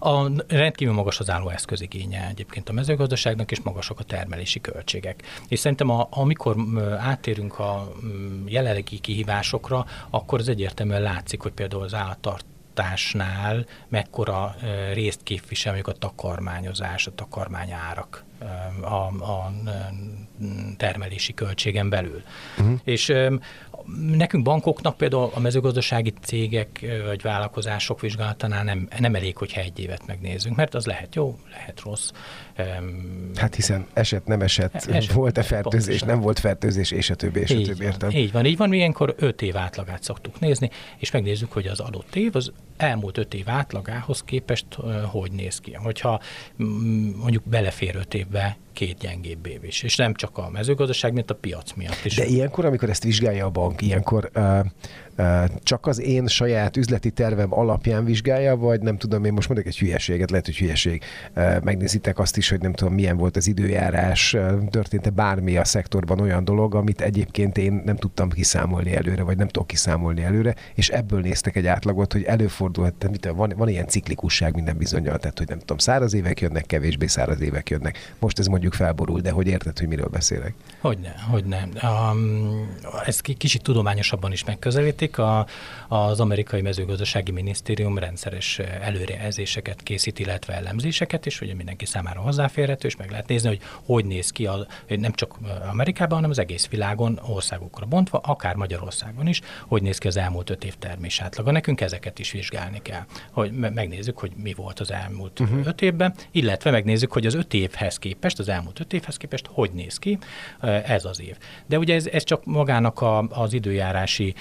A 0.00 0.28
rendkívül 0.48 0.94
magas 0.94 1.18
az 1.18 1.30
álló 1.30 1.48
eszközigénye 1.48 2.28
egyébként 2.28 2.68
a 2.68 2.72
mezőgazdaságnak, 2.72 3.50
és 3.50 3.60
magasak 3.60 4.00
a 4.00 4.04
termelési 4.04 4.60
költségek. 4.60 5.22
És 5.48 5.58
szerintem 5.58 5.90
a, 5.90 6.06
amikor 6.10 6.56
átérünk 6.98 7.58
a 7.58 7.92
jelenlegi 8.46 8.98
kihívásokra, 8.98 9.86
akkor 10.10 10.38
az 10.38 10.48
egyértelműen 10.48 11.02
látszik, 11.02 11.40
hogy 11.40 11.52
például 11.52 11.82
az 11.82 11.94
állattart 11.94 12.44
mekkora 13.88 14.54
részt 14.92 15.22
képvisel 15.22 15.80
a 15.84 15.92
takarmányozás, 15.92 17.06
a 17.06 17.14
takarmányárak 17.14 18.24
a, 18.80 19.06
a 19.06 19.52
termelési 20.76 21.34
költségen 21.34 21.88
belül. 21.88 22.22
Uh-huh. 22.58 22.80
És 22.84 23.12
nekünk 24.16 24.44
bankoknak 24.44 24.96
például 24.96 25.30
a 25.34 25.40
mezőgazdasági 25.40 26.12
cégek 26.22 26.86
vagy 27.04 27.22
vállalkozások 27.22 28.00
vizsgálatánál 28.00 28.64
nem, 28.64 28.88
nem 28.98 29.14
elég, 29.14 29.36
hogyha 29.36 29.60
egy 29.60 29.78
évet 29.78 30.06
megnézzünk, 30.06 30.56
mert 30.56 30.74
az 30.74 30.86
lehet 30.86 31.14
jó, 31.14 31.38
lehet 31.50 31.80
rossz. 31.80 32.10
Hát 33.34 33.54
hiszen 33.54 33.86
eset, 33.92 34.26
nem 34.26 34.40
esett, 34.40 34.74
eset, 34.74 35.12
volt-e 35.12 35.42
fertőzés, 35.42 35.84
pontosan. 35.84 36.08
nem 36.08 36.20
volt 36.20 36.38
fertőzés, 36.38 36.90
és 36.90 37.10
a 37.10 37.14
többi, 37.14 37.40
és 37.40 37.50
így 37.50 37.62
a 37.62 37.66
többi, 37.66 37.84
értem. 37.84 38.10
Így 38.10 38.32
van, 38.32 38.46
így 38.46 38.56
van, 38.56 38.72
ilyenkor 38.72 39.14
öt 39.18 39.42
év 39.42 39.56
átlagát 39.56 40.02
szoktuk 40.02 40.40
nézni, 40.40 40.70
és 40.96 41.10
megnézzük, 41.10 41.52
hogy 41.52 41.66
az 41.66 41.80
adott 41.80 42.16
év 42.16 42.36
az 42.36 42.52
elmúlt 42.82 43.18
öt 43.18 43.34
év 43.34 43.48
átlagához 43.48 44.22
képest 44.22 44.66
hogy 45.06 45.32
néz 45.32 45.58
ki. 45.58 45.72
Hogyha 45.72 46.20
mondjuk 47.16 47.42
belefér 47.44 47.96
öt 47.96 48.14
évbe 48.14 48.56
két 48.72 48.98
gyengébb 48.98 49.46
év 49.46 49.64
is. 49.64 49.82
És 49.82 49.96
nem 49.96 50.14
csak 50.14 50.38
a 50.38 50.50
mezőgazdaság, 50.50 51.12
mint 51.12 51.30
a 51.30 51.34
piac 51.34 51.72
miatt 51.72 52.04
is. 52.04 52.14
De 52.14 52.24
ilyenkor, 52.24 52.64
amikor 52.64 52.88
ezt 52.90 53.02
vizsgálja 53.02 53.46
a 53.46 53.50
bank, 53.50 53.82
ilyenkor 53.82 54.30
uh, 54.34 54.58
csak 55.62 55.86
az 55.86 56.00
én 56.00 56.26
saját 56.26 56.76
üzleti 56.76 57.10
tervem 57.10 57.54
alapján 57.54 58.04
vizsgálja, 58.04 58.56
vagy 58.56 58.80
nem 58.80 58.96
tudom, 58.98 59.24
én 59.24 59.32
most 59.32 59.48
mondok 59.48 59.66
egy 59.66 59.78
hülyeséget, 59.78 60.30
lehet, 60.30 60.46
hogy 60.46 60.56
hülyeség. 60.56 61.02
Megnézitek 61.62 62.18
azt 62.18 62.36
is, 62.36 62.48
hogy 62.48 62.60
nem 62.60 62.72
tudom, 62.72 62.94
milyen 62.94 63.16
volt 63.16 63.36
az 63.36 63.46
időjárás, 63.46 64.36
történt-e 64.70 65.10
bármi 65.10 65.56
a 65.56 65.64
szektorban 65.64 66.20
olyan 66.20 66.44
dolog, 66.44 66.74
amit 66.74 67.00
egyébként 67.00 67.58
én 67.58 67.82
nem 67.84 67.96
tudtam 67.96 68.30
kiszámolni 68.30 68.96
előre, 68.96 69.22
vagy 69.22 69.36
nem 69.36 69.48
tudok 69.48 69.68
kiszámolni 69.68 70.22
előre, 70.22 70.54
és 70.74 70.88
ebből 70.88 71.20
néztek 71.20 71.56
egy 71.56 71.66
átlagot, 71.66 72.12
hogy 72.12 72.22
előfordulhat, 72.22 73.10
mit, 73.10 73.30
van, 73.34 73.52
van 73.56 73.68
ilyen 73.68 73.86
ciklikusság 73.86 74.54
minden 74.54 74.76
bizonyal, 74.76 75.18
tehát 75.18 75.38
hogy 75.38 75.48
nem 75.48 75.58
tudom, 75.58 75.78
száraz 75.78 76.14
évek 76.14 76.40
jönnek, 76.40 76.66
kevésbé 76.66 77.06
száraz 77.06 77.40
évek 77.40 77.70
jönnek. 77.70 78.14
Most 78.18 78.38
ez 78.38 78.46
mondjuk 78.46 78.72
felborul, 78.72 79.20
de 79.20 79.30
hogy 79.30 79.46
érted, 79.46 79.78
hogy 79.78 79.88
miről 79.88 80.08
beszélek? 80.08 80.54
Hogyne, 80.80 81.14
hogyne. 81.30 81.68
Um, 81.82 82.76
ez 83.06 83.20
kicsit 83.20 83.62
tudományosabban 83.62 84.32
is 84.32 84.44
megközelít, 84.44 85.01
készítik. 85.02 85.18
A, 85.18 85.46
az 85.88 86.20
amerikai 86.20 86.60
mezőgazdasági 86.60 87.30
minisztérium 87.30 87.98
rendszeres 87.98 88.58
előrejelzéseket 88.58 89.82
készít, 89.82 90.18
illetve 90.18 90.54
elemzéseket, 90.54 91.26
és 91.26 91.40
ugye 91.40 91.54
mindenki 91.54 91.84
számára 91.84 92.20
hozzáférhető, 92.20 92.88
és 92.88 92.96
meg 92.96 93.10
lehet 93.10 93.28
nézni, 93.28 93.48
hogy 93.48 93.60
hogy 93.86 94.04
néz 94.04 94.30
ki 94.30 94.46
a, 94.46 94.66
nem 94.88 95.12
csak 95.12 95.34
Amerikában, 95.70 96.14
hanem 96.14 96.30
az 96.30 96.38
egész 96.38 96.68
világon 96.68 97.20
országokra 97.26 97.86
bontva, 97.86 98.18
akár 98.18 98.54
Magyarországon 98.54 99.26
is, 99.26 99.40
hogy 99.66 99.82
néz 99.82 99.98
ki 99.98 100.06
az 100.06 100.16
elmúlt 100.16 100.50
öt 100.50 100.64
év 100.64 100.74
termés 100.78 101.20
átlaga. 101.20 101.50
Nekünk 101.50 101.80
ezeket 101.80 102.18
is 102.18 102.32
vizsgálni 102.32 102.82
kell, 102.82 103.04
hogy 103.30 103.52
megnézzük, 103.52 104.18
hogy 104.18 104.32
mi 104.42 104.52
volt 104.54 104.80
az 104.80 104.92
elmúlt 104.92 105.40
uh-huh. 105.40 105.66
öt 105.66 105.82
évben, 105.82 106.14
illetve 106.30 106.70
megnézzük, 106.70 107.12
hogy 107.12 107.26
az 107.26 107.34
öt 107.34 107.54
évhez 107.54 107.98
képest, 107.98 108.38
az 108.38 108.48
elmúlt 108.48 108.80
öt 108.80 108.92
évhez 108.92 109.16
képest 109.16 109.48
hogy 109.52 109.70
néz 109.72 109.98
ki 109.98 110.18
ez 110.84 111.04
az 111.04 111.20
év. 111.20 111.36
De 111.66 111.78
ugye 111.78 111.94
ez, 111.94 112.06
ez 112.06 112.24
csak 112.24 112.44
magának 112.44 113.00
a, 113.00 113.18
az 113.28 113.52
időjárási 113.52 114.34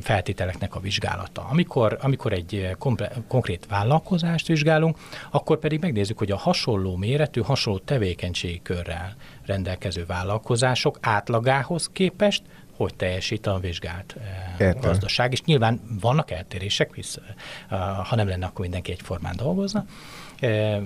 feltételeknek 0.00 0.74
a 0.74 0.80
vizsgálata. 0.80 1.46
Amikor, 1.50 1.98
amikor 2.00 2.32
egy 2.32 2.70
komple- 2.78 3.16
konkrét 3.28 3.66
vállalkozást 3.68 4.46
vizsgálunk, 4.46 4.98
akkor 5.30 5.58
pedig 5.58 5.80
megnézzük, 5.80 6.18
hogy 6.18 6.30
a 6.30 6.36
hasonló 6.36 6.96
méretű, 6.96 7.40
hasonló 7.40 7.78
tevékenységi 7.78 8.60
körrel 8.62 9.16
rendelkező 9.46 10.04
vállalkozások 10.06 10.98
átlagához 11.00 11.90
képest 11.92 12.42
hogy 12.76 12.94
teljesít 12.94 13.46
a 13.46 13.58
vizsgált 13.58 14.16
Értem. 14.58 14.80
gazdaság. 14.80 15.32
És 15.32 15.42
nyilván 15.42 15.80
vannak 16.00 16.30
eltérések, 16.30 16.94
hisz 16.94 17.18
ha 18.08 18.16
nem 18.16 18.28
lenne, 18.28 18.46
akkor 18.46 18.60
mindenki 18.60 18.92
egyformán 18.92 19.36
dolgozna 19.36 19.84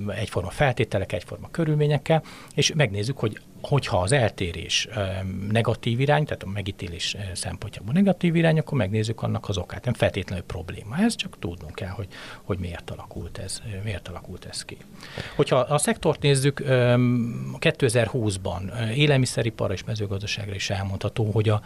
egyforma 0.09 0.51
feltételek, 0.51 1.13
egyforma 1.13 1.49
körülményekkel, 1.51 2.23
és 2.55 2.73
megnézzük, 2.75 3.19
hogy 3.19 3.41
hogyha 3.63 4.01
az 4.01 4.13
eltérés 4.13 4.89
negatív 5.51 6.01
irány, 6.01 6.25
tehát 6.25 6.43
a 6.43 6.47
megítélés 6.47 7.17
szempontjából 7.35 7.93
negatív 7.93 8.37
irány, 8.37 8.59
akkor 8.59 8.79
megnézzük 8.79 9.23
annak 9.23 9.49
az 9.49 9.59
okát. 9.59 9.85
Nem 9.85 9.95
feltétlenül 9.95 10.45
probléma 10.45 10.97
ez, 10.97 11.15
csak 11.15 11.39
tudnunk 11.39 11.75
kell, 11.75 11.89
hogy, 11.89 12.09
hogy 12.43 12.59
miért, 12.59 12.91
alakult 12.91 13.39
ez, 13.39 13.63
miért 13.85 14.09
alakult 14.09 14.45
ez 14.45 14.65
ki. 14.65 14.77
Hogyha 15.37 15.57
a 15.57 15.79
szektort 15.79 16.23
nézzük, 16.23 16.63
2020-ban 16.65 18.91
élelmiszeripar 18.95 19.73
és 19.73 19.85
mezőgazdaságra 19.85 20.55
is 20.55 20.71
elmondható, 20.71 21.31
hogy 21.31 21.49
a 21.49 21.61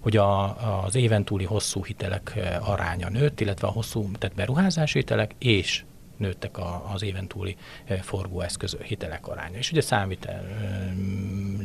hogy 0.00 0.16
a, 0.16 0.84
az 0.84 0.94
éven 0.94 1.24
túli 1.24 1.44
hosszú 1.44 1.84
hitelek 1.84 2.38
aránya 2.60 3.08
nőtt, 3.08 3.40
illetve 3.40 3.66
a 3.66 3.70
hosszú, 3.70 4.10
tehát 4.18 4.36
beruházási 4.36 4.98
hitelek 4.98 5.34
és 5.38 5.84
nőttek 6.16 6.58
a, 6.58 6.90
az 6.92 7.02
éven 7.02 7.26
túli 7.26 7.56
forgóeszköz 8.00 8.76
hitelek 8.82 9.26
aránya. 9.26 9.58
És 9.58 9.70
ugye 9.70 9.80
számviteli 9.80 10.42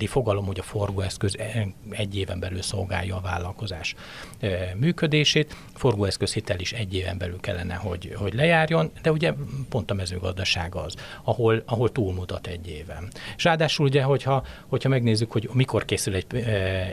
fogalom, 0.08 0.46
hogy 0.46 0.60
a 0.60 0.64
forgóeszköz 0.64 1.38
e, 1.38 1.68
egy 1.90 2.18
éven 2.18 2.40
belül 2.40 2.62
szolgálja 2.62 3.16
a 3.16 3.22
vállalkozás 3.22 3.96
működését, 4.76 5.56
forgóeszköz 5.74 6.34
hitel 6.34 6.60
is 6.60 6.74
egy 6.74 6.94
éven 6.94 7.18
belül 7.18 7.40
kellene, 7.40 7.74
hogy, 7.74 8.14
hogy 8.16 8.34
lejárjon, 8.34 8.92
de 9.02 9.12
ugye 9.12 9.34
pont 9.70 9.92
a 9.92 9.94
mezőgazdaság 9.94 10.76
az, 10.76 10.96
ahol, 11.24 11.64
ahol 11.66 11.92
túlmutat 11.92 12.48
egy 12.48 12.68
éven. 12.68 13.08
És 13.38 13.44
ráadásul 13.44 13.86
ugye, 13.86 14.04
hogyha, 14.04 14.46
hogyha 14.68 14.90
megnézzük, 14.90 15.32
hogy 15.32 15.50
mikor 15.54 15.86
készül 15.86 16.16
egy, 16.16 16.36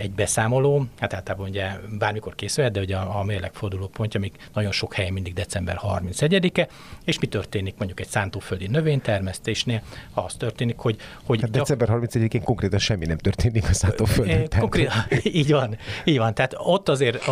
egy 0.00 0.10
beszámoló, 0.10 0.84
hát 0.98 1.14
általában 1.14 1.48
ugye 1.48 1.70
bármikor 1.98 2.34
készülhet, 2.34 2.72
de 2.72 2.80
ugye 2.80 2.96
a, 2.96 3.18
a 3.18 3.24
mérleg 3.24 3.52
fordulópontja, 3.52 4.20
amik 4.20 4.48
nagyon 4.54 4.72
sok 4.72 4.94
helyen 4.94 5.12
mindig 5.12 5.34
december 5.34 5.80
31-e, 5.82 6.68
és 7.04 7.18
mi 7.18 7.26
történik 7.26 7.47
mondjuk 7.54 8.00
egy 8.00 8.08
szántóföldi 8.08 8.66
növénytermesztésnél, 8.66 9.82
az 10.14 10.34
történik, 10.34 10.78
hogy... 10.78 10.96
hogy 11.24 11.40
hát 11.40 11.50
december 11.50 11.88
31-én 11.90 12.42
konkrétan 12.42 12.78
semmi 12.78 13.06
nem 13.06 13.18
történik 13.18 13.68
a 13.68 13.72
szántóföldön. 13.72 14.48
Konkrétan, 14.58 15.04
így 15.22 15.50
van, 15.50 15.76
így 16.04 16.18
van. 16.18 16.34
Tehát 16.34 16.54
ott 16.56 16.88
azért, 16.88 17.24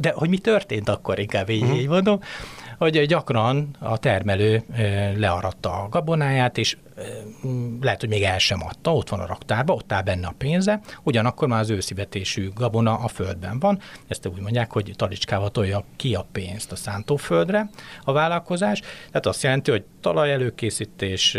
de 0.00 0.12
hogy 0.14 0.28
mi 0.28 0.38
történt 0.38 0.88
akkor, 0.88 1.18
inkább 1.18 1.48
így, 1.48 1.62
uh-huh. 1.62 1.78
így 1.78 1.88
mondom, 1.88 2.20
hogy 2.78 3.06
gyakran 3.06 3.76
a 3.78 3.98
termelő 3.98 4.62
learatta 5.16 5.82
a 5.82 5.88
gabonáját, 5.88 6.58
és 6.58 6.76
lehet, 7.80 8.00
hogy 8.00 8.08
még 8.08 8.22
el 8.22 8.38
sem 8.38 8.62
adta, 8.62 8.94
ott 8.94 9.08
van 9.08 9.20
a 9.20 9.26
raktárba, 9.26 9.74
ott 9.74 9.92
áll 9.92 10.02
benne 10.02 10.26
a 10.26 10.34
pénze, 10.38 10.80
ugyanakkor 11.02 11.48
már 11.48 11.60
az 11.60 11.70
őszivetésű 11.70 12.50
gabona 12.54 12.94
a 12.94 13.08
földben 13.08 13.58
van, 13.58 13.80
ezt 14.08 14.26
úgy 14.26 14.40
mondják, 14.40 14.72
hogy 14.72 14.92
talicskával 14.96 15.50
tolja 15.50 15.84
ki 15.96 16.14
a 16.14 16.26
pénzt 16.32 16.72
a 16.72 16.76
szántóföldre 16.76 17.70
a 18.04 18.12
vállalkozás, 18.12 18.80
tehát 19.06 19.26
azt 19.26 19.42
jelenti, 19.42 19.70
hogy 19.70 19.84
talaj 20.00 20.32
előkészítés, 20.32 21.36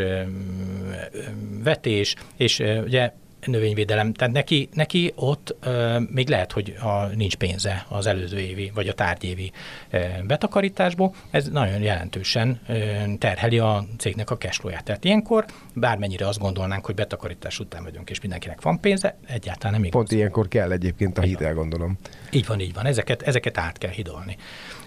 vetés, 1.63 2.15
és 2.35 2.59
ugye 2.59 3.11
növényvédelem. 3.45 4.13
Tehát 4.13 4.33
neki, 4.33 4.69
neki 4.73 5.13
ott 5.15 5.55
ö, 5.59 5.99
még 6.11 6.29
lehet, 6.29 6.51
hogy 6.51 6.75
a, 6.81 7.05
nincs 7.15 7.35
pénze 7.35 7.85
az 7.89 8.05
előző 8.05 8.39
évi 8.39 8.71
vagy 8.73 8.87
a 8.87 8.93
tárgyévi 8.93 9.51
ö, 9.89 9.99
betakarításból. 10.27 11.13
Ez 11.31 11.49
nagyon 11.49 11.81
jelentősen 11.81 12.59
ö, 12.67 12.75
terheli 13.19 13.59
a 13.59 13.85
cégnek 13.97 14.31
a 14.31 14.37
cashflow-ját. 14.37 14.83
Tehát 14.83 15.03
ilyenkor 15.03 15.45
bármennyire 15.73 16.27
azt 16.27 16.39
gondolnánk, 16.39 16.85
hogy 16.85 16.95
betakarítás 16.95 17.59
után 17.59 17.83
vagyunk, 17.83 18.09
és 18.09 18.21
mindenkinek 18.21 18.61
van 18.61 18.79
pénze, 18.79 19.17
egyáltalán 19.27 19.73
nem 19.73 19.83
igaz. 19.83 19.91
Pont 19.93 20.11
ilyenkor 20.11 20.47
kell 20.47 20.71
egyébként 20.71 21.17
a 21.17 21.21
hitel, 21.21 21.53
gondolom. 21.53 21.97
Így 22.31 22.45
van, 22.45 22.59
így 22.59 22.73
van. 22.73 22.85
Ezeket, 22.85 23.21
ezeket 23.21 23.57
át 23.57 23.77
kell 23.77 23.91
hidolni. 23.91 24.37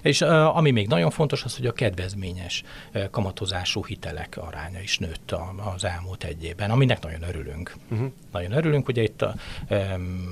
És 0.02 0.20
ami 0.22 0.70
még 0.70 0.88
nagyon 0.88 1.10
fontos 1.10 1.44
az, 1.44 1.56
hogy 1.56 1.66
a 1.66 1.72
kedvezményes 1.72 2.62
kamatozású 3.10 3.84
hitelek 3.84 4.36
aránya 4.40 4.80
is 4.80 4.98
nőtt 4.98 5.34
az 5.74 5.84
elmúlt 5.84 6.24
egy 6.24 6.44
évben, 6.44 6.70
aminek 6.70 7.02
nagyon 7.02 7.22
örülünk. 7.22 7.74
Uh-huh. 7.90 8.12
Nagyon 8.40 8.56
örülünk, 8.56 8.88
ugye 8.88 9.02
itt 9.02 9.22
a, 9.22 9.34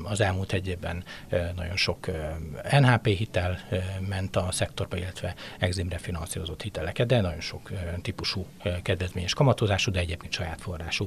az 0.02 0.20
elmúlt 0.20 0.52
egy 0.52 0.68
évben 0.68 1.04
nagyon 1.56 1.76
sok 1.76 2.06
NHP 2.80 3.06
hitel 3.06 3.58
ment 4.08 4.36
a 4.36 4.48
szektorba, 4.50 4.96
illetve 4.96 5.34
eximre 5.58 5.98
finanszírozott 5.98 6.62
hiteleket, 6.62 7.06
de 7.06 7.20
nagyon 7.20 7.40
sok 7.40 7.70
típusú 8.02 8.46
kedvezményes 8.82 9.34
kamatozású, 9.34 9.90
de 9.90 9.98
egyébként 9.98 10.32
saját 10.32 10.60
forrású 10.60 11.06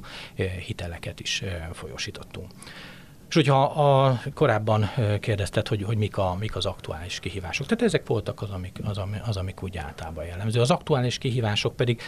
hiteleket 0.65 1.19
is 1.19 1.43
folyosítottunk. 1.73 2.51
És 3.31 3.37
hogyha 3.37 3.63
a, 3.63 4.19
korábban 4.33 4.91
kérdezted, 5.19 5.67
hogy, 5.67 5.83
hogy 5.83 5.97
mik, 5.97 6.17
a, 6.17 6.35
mik 6.39 6.55
az 6.55 6.65
aktuális 6.65 7.19
kihívások, 7.19 7.67
tehát 7.67 7.83
ezek 7.83 8.07
voltak 8.07 8.41
az 8.41 8.49
amik, 8.49 8.79
az, 8.83 9.01
az, 9.27 9.37
amik 9.37 9.63
úgy 9.63 9.77
általában 9.77 10.25
jellemző. 10.25 10.59
Az 10.59 10.71
aktuális 10.71 11.17
kihívások 11.17 11.75
pedig 11.75 12.01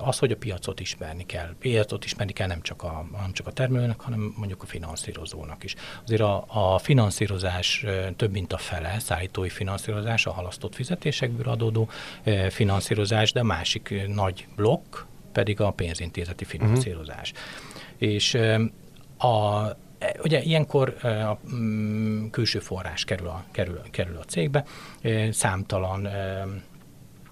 az, 0.00 0.18
hogy 0.18 0.30
a 0.30 0.36
piacot 0.36 0.80
ismerni 0.80 1.26
kell. 1.26 1.54
Piacot 1.58 2.04
ismerni 2.04 2.32
kell 2.32 2.46
nem 2.46 2.62
csak 2.62 2.82
a, 2.82 3.06
nem 3.20 3.32
csak 3.32 3.46
a 3.46 3.52
termelőnek, 3.52 4.00
hanem 4.00 4.34
mondjuk 4.36 4.62
a 4.62 4.66
finanszírozónak 4.66 5.64
is. 5.64 5.74
Azért 6.04 6.20
a, 6.20 6.44
a 6.48 6.78
finanszírozás 6.78 7.84
több 8.16 8.32
mint 8.32 8.52
a 8.52 8.58
fele, 8.58 8.98
szállítói 8.98 9.48
finanszírozás, 9.48 10.26
a 10.26 10.32
halasztott 10.32 10.74
fizetésekből 10.74 11.48
adódó 11.48 11.88
finanszírozás, 12.48 13.32
de 13.32 13.40
a 13.40 13.44
másik 13.44 13.94
nagy 14.14 14.46
blokk 14.56 14.96
pedig 15.32 15.60
a 15.60 15.70
pénzintézeti 15.70 16.44
finanszírozás. 16.44 17.32
Uh-huh. 17.32 18.10
És 18.12 18.38
a 19.18 19.66
ugye 20.22 20.42
ilyenkor 20.42 20.96
e, 21.02 21.28
a 21.28 21.38
mm, 21.54 22.26
külső 22.30 22.58
forrás 22.58 23.04
kerül 23.04 23.26
a, 23.26 23.44
kerül, 23.50 23.80
kerül 23.90 24.16
a 24.16 24.24
cégbe, 24.24 24.64
e, 25.02 25.32
számtalan 25.32 26.08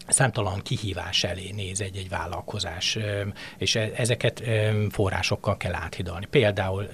számtalan 0.07 0.63
kihívás 0.63 1.25
elé 1.25 1.51
néz 1.51 1.81
egy-egy 1.81 2.09
vállalkozás, 2.09 2.99
és 3.59 3.75
ezeket 3.75 4.43
forrásokkal 4.91 5.57
kell 5.57 5.75
áthidalni. 5.75 6.27
Például 6.27 6.89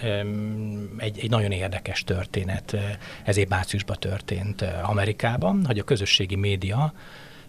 egy, 0.98 1.18
egy 1.18 1.30
nagyon 1.30 1.52
érdekes 1.52 2.04
történet, 2.04 2.76
ez 3.24 3.36
év 3.36 3.48
márciusban 3.48 3.96
történt 3.98 4.64
Amerikában, 4.82 5.64
hogy 5.66 5.78
a 5.78 5.84
közösségi 5.84 6.36
média 6.36 6.92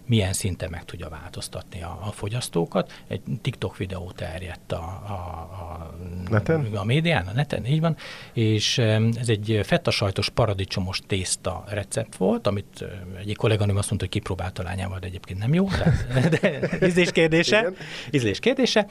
milyen 0.05 0.33
szinten 0.33 0.69
meg 0.69 0.85
tudja 0.85 1.09
változtatni 1.09 1.81
a, 1.83 1.99
a 2.07 2.11
fogyasztókat. 2.11 3.03
Egy 3.07 3.21
TikTok 3.41 3.77
videó 3.77 4.11
terjedt 4.15 4.71
a, 4.71 5.01
a, 5.07 5.11
a, 5.11 5.93
neten? 6.29 6.65
a 6.75 6.83
médián, 6.83 7.27
a 7.27 7.31
neten, 7.31 7.65
így 7.65 7.79
van, 7.79 7.97
és 8.33 8.77
ez 8.77 9.29
egy 9.29 9.59
fetta 9.63 9.91
sajtos 9.91 10.29
paradicsomos 10.29 10.99
tészta 11.07 11.63
recept 11.67 12.15
volt, 12.15 12.47
amit 12.47 12.85
egyik 13.19 13.37
kolléganőm 13.37 13.77
azt 13.77 13.89
mondta, 13.89 14.07
hogy 14.09 14.19
kipróbálta 14.19 14.63
lányával, 14.63 14.99
de 14.99 15.07
egyébként 15.07 15.39
nem 15.39 15.53
jó, 15.53 15.67
de, 15.67 16.29
de 16.41 16.87
ízlés 16.87 17.11
kérdése, 17.11 17.71
ízlés 18.11 18.39
kérdése, 18.39 18.85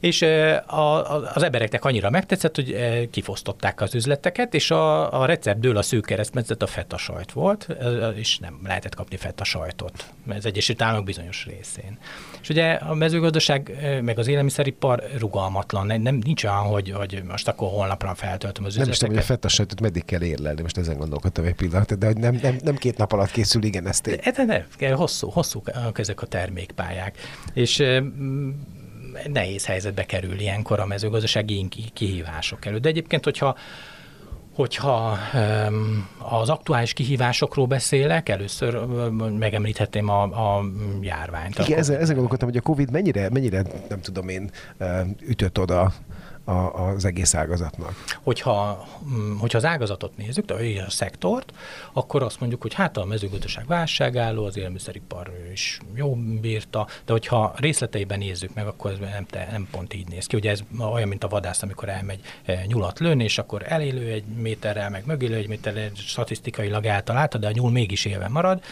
és 0.00 0.22
a, 0.22 1.14
a, 1.14 1.32
az 1.34 1.42
embereknek 1.42 1.84
annyira 1.84 2.10
megtetszett, 2.10 2.54
hogy 2.54 2.76
kifosztották 3.10 3.80
az 3.80 3.94
üzleteket, 3.94 4.54
és 4.54 4.70
a, 4.70 5.20
a 5.20 5.24
receptből 5.24 5.76
a 5.76 5.82
szűk 5.82 6.04
keresztmetszet 6.06 6.62
a 6.62 6.66
feta 6.66 6.96
sajt 6.96 7.32
volt, 7.32 7.68
és 8.14 8.38
nem 8.38 8.60
lehetett 8.64 8.94
kapni 8.94 9.16
feta 9.16 9.44
sajtot. 9.44 10.12
Ez 10.28 10.44
egy 10.44 10.53
Egyesült 10.54 10.82
Államok 10.82 11.04
bizonyos 11.04 11.46
részén. 11.46 11.98
És 12.42 12.48
ugye 12.48 12.72
a 12.72 12.94
mezőgazdaság 12.94 13.78
meg 14.02 14.18
az 14.18 14.26
élelmiszeripar 14.26 15.02
rugalmatlan, 15.18 16.00
nem, 16.00 16.14
nincs 16.24 16.44
olyan, 16.44 16.56
hogy, 16.56 16.90
hogy 16.90 17.22
most 17.28 17.48
akkor 17.48 17.68
holnapra 17.68 18.14
feltöltöm 18.14 18.64
az 18.64 18.76
Nem 18.76 18.88
is 18.88 18.98
tudom, 18.98 19.14
hogy 19.14 19.22
a 19.22 19.26
fettasajtot 19.26 19.80
meddig 19.80 20.04
kell 20.04 20.22
érlelni, 20.22 20.62
most 20.62 20.76
ezen 20.76 20.96
gondolkodtam 20.96 21.44
egy 21.44 21.54
pillanat, 21.54 21.98
de 21.98 22.06
hogy 22.06 22.16
nem, 22.16 22.38
nem, 22.42 22.56
nem 22.62 22.76
két 22.76 22.96
nap 22.96 23.12
alatt 23.12 23.30
készül, 23.30 23.62
igen, 23.62 23.86
ezt 23.86 24.06
én. 24.06 24.20
De, 24.24 24.44
de, 24.44 24.66
de, 24.78 24.92
hosszú, 24.92 25.28
hosszú 25.28 25.62
ezek 25.94 26.22
a 26.22 26.26
termékpályák. 26.26 27.18
És 27.52 27.82
nehéz 29.32 29.66
helyzetbe 29.66 30.04
kerül 30.04 30.40
ilyenkor 30.40 30.80
a 30.80 30.86
mezőgazdasági 30.86 31.68
kihívások 31.92 32.64
előtt. 32.64 32.82
De 32.82 32.88
egyébként, 32.88 33.24
hogyha 33.24 33.56
Hogyha 34.54 35.18
az 36.18 36.48
aktuális 36.48 36.92
kihívásokról 36.92 37.66
beszélek, 37.66 38.28
először 38.28 38.84
megemlíthetném 39.38 40.08
a, 40.08 40.22
a 40.22 40.64
járványt. 41.00 41.58
Igen, 41.58 41.78
ezzel, 41.78 41.96
ezzel 41.96 42.14
gondolkodtam, 42.14 42.48
hogy 42.48 42.56
a 42.56 42.60
Covid 42.60 42.90
mennyire, 42.90 43.28
mennyire 43.30 43.62
nem 43.88 44.00
tudom 44.00 44.28
én, 44.28 44.50
ütött 45.26 45.58
oda 45.58 45.92
a, 46.44 46.52
az 46.52 47.04
egész 47.04 47.34
ágazatnak. 47.34 48.04
Hogyha, 48.22 48.86
mm, 49.08 49.36
hogyha 49.38 49.58
az 49.58 49.64
ágazatot 49.64 50.16
nézzük, 50.16 50.44
de 50.44 50.82
a 50.86 50.90
szektort, 50.90 51.52
akkor 51.92 52.22
azt 52.22 52.40
mondjuk, 52.40 52.62
hogy 52.62 52.74
hát 52.74 52.96
a 52.96 53.04
mezőgazdaság 53.04 53.66
válságálló, 53.66 54.44
az 54.44 54.56
élelmiszeripar 54.56 55.32
is 55.52 55.80
jó 55.94 56.14
bírta, 56.14 56.86
de 57.04 57.12
hogyha 57.12 57.54
részleteiben 57.56 58.18
nézzük 58.18 58.54
meg, 58.54 58.66
akkor 58.66 58.90
ez 58.90 58.98
nem, 58.98 59.26
nem 59.50 59.68
pont 59.70 59.94
így 59.94 60.08
néz 60.08 60.26
ki. 60.26 60.36
Ugye 60.36 60.50
ez 60.50 60.60
olyan, 60.92 61.08
mint 61.08 61.24
a 61.24 61.28
vadász, 61.28 61.62
amikor 61.62 61.88
elmegy 61.88 62.20
e, 62.44 62.64
nyulat 62.66 62.98
lőni, 62.98 63.24
és 63.24 63.38
akkor 63.38 63.62
elélő 63.66 64.12
egy 64.12 64.24
méterrel, 64.24 64.90
meg 64.90 65.06
mögélő 65.06 65.34
egy 65.34 65.48
méterrel, 65.48 65.90
statisztikailag 65.94 66.86
általálta, 66.86 67.38
de 67.38 67.46
a 67.46 67.50
nyúl 67.50 67.70
mégis 67.70 68.04
élve 68.04 68.28
marad. 68.28 68.62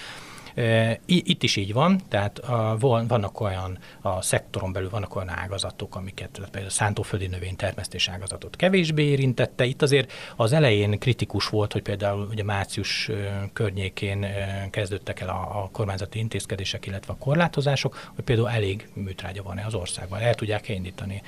Itt 1.06 1.42
is 1.42 1.56
így 1.56 1.72
van, 1.72 2.00
tehát 2.08 2.40
vannak 2.78 3.40
olyan, 3.40 3.78
a 4.00 4.22
szektoron 4.22 4.72
belül 4.72 4.90
vannak 4.90 5.16
olyan 5.16 5.28
ágazatok, 5.28 5.96
amiket 5.96 6.30
például 6.30 6.66
a 6.66 6.70
szántóföldi 6.70 7.26
növénytermesztés 7.26 8.08
ágazatot 8.08 8.56
kevésbé 8.56 9.02
érintette. 9.02 9.64
Itt 9.64 9.82
azért 9.82 10.12
az 10.36 10.52
elején 10.52 10.98
kritikus 10.98 11.48
volt, 11.48 11.72
hogy 11.72 11.82
például 11.82 12.28
ugye 12.30 12.44
március 12.44 13.10
környékén 13.52 14.26
kezdődtek 14.70 15.20
el 15.20 15.28
a, 15.28 15.68
kormányzati 15.72 16.18
intézkedések, 16.18 16.86
illetve 16.86 17.12
a 17.12 17.16
korlátozások, 17.16 18.10
hogy 18.14 18.24
például 18.24 18.50
elég 18.50 18.88
műtrágya 18.94 19.42
van-e 19.42 19.66
az 19.66 19.74
országban, 19.74 20.20
el 20.20 20.34
tudják 20.34 20.68
indítani 20.68 21.22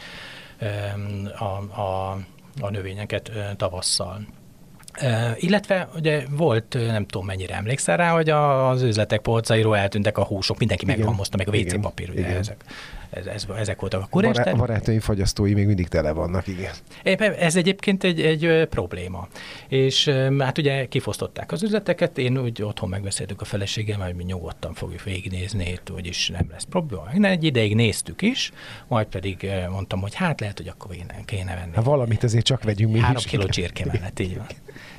a, 1.38 1.80
a, 1.80 2.18
a 2.60 2.70
növényeket 2.70 3.30
tavasszal. 3.56 4.26
Illetve 5.36 5.88
ugye 5.94 6.22
volt, 6.30 6.76
nem 6.86 7.06
tudom 7.06 7.26
mennyire 7.26 7.54
emlékszel 7.54 7.96
rá, 7.96 8.10
hogy 8.10 8.28
az 8.30 8.82
üzletek 8.82 9.20
polcairól 9.20 9.76
eltűntek 9.76 10.18
a 10.18 10.24
húsok, 10.24 10.58
mindenki 10.58 10.84
meghalmozta, 10.84 11.36
meg 11.36 11.48
a 11.48 11.56
WC 11.56 11.80
papír, 11.80 12.10
ugye 12.10 12.20
igen. 12.20 12.36
ezek 12.36 12.64
ez, 13.10 13.26
ez, 13.26 13.46
ezek 13.56 13.80
voltak 13.80 14.02
a 14.02 14.06
kurés. 14.10 14.36
Bará, 14.36 14.52
barátaim 14.52 15.00
fagyasztói 15.00 15.54
még 15.54 15.66
mindig 15.66 15.88
tele 15.88 16.12
vannak, 16.12 16.46
igen. 16.46 16.72
Ez 17.38 17.56
egyébként 17.56 18.04
egy, 18.04 18.20
egy 18.20 18.66
probléma. 18.70 19.28
És 19.68 20.08
hát 20.38 20.58
ugye 20.58 20.86
kifosztották 20.86 21.52
az 21.52 21.62
üzleteket, 21.62 22.18
én 22.18 22.38
úgy 22.38 22.62
otthon 22.62 22.88
megbeszéltük 22.88 23.40
a 23.40 23.44
feleségem, 23.44 24.00
hogy 24.00 24.14
mi 24.14 24.24
nyugodtan 24.24 24.74
fogjuk 24.74 25.02
végignézni, 25.02 25.78
úgyis 25.94 26.28
nem 26.28 26.46
lesz 26.50 26.64
probléma. 26.64 27.04
Én 27.14 27.24
egy 27.24 27.44
ideig 27.44 27.74
néztük 27.74 28.22
is, 28.22 28.52
majd 28.88 29.06
pedig 29.06 29.50
mondtam, 29.70 30.00
hogy 30.00 30.14
hát 30.14 30.40
lehet, 30.40 30.58
hogy 30.58 30.68
akkor 30.68 30.96
kéne 31.24 31.54
venni. 31.54 31.74
Hát 31.74 31.84
valamit 31.84 32.22
azért 32.22 32.44
csak 32.44 32.62
vegyünk 32.62 32.92
mi 32.92 32.98
Három 32.98 33.22
kiló 33.22 33.46
csirke 33.46 33.84
mellett, 33.86 34.18
így 34.18 34.36
van. 34.36 34.46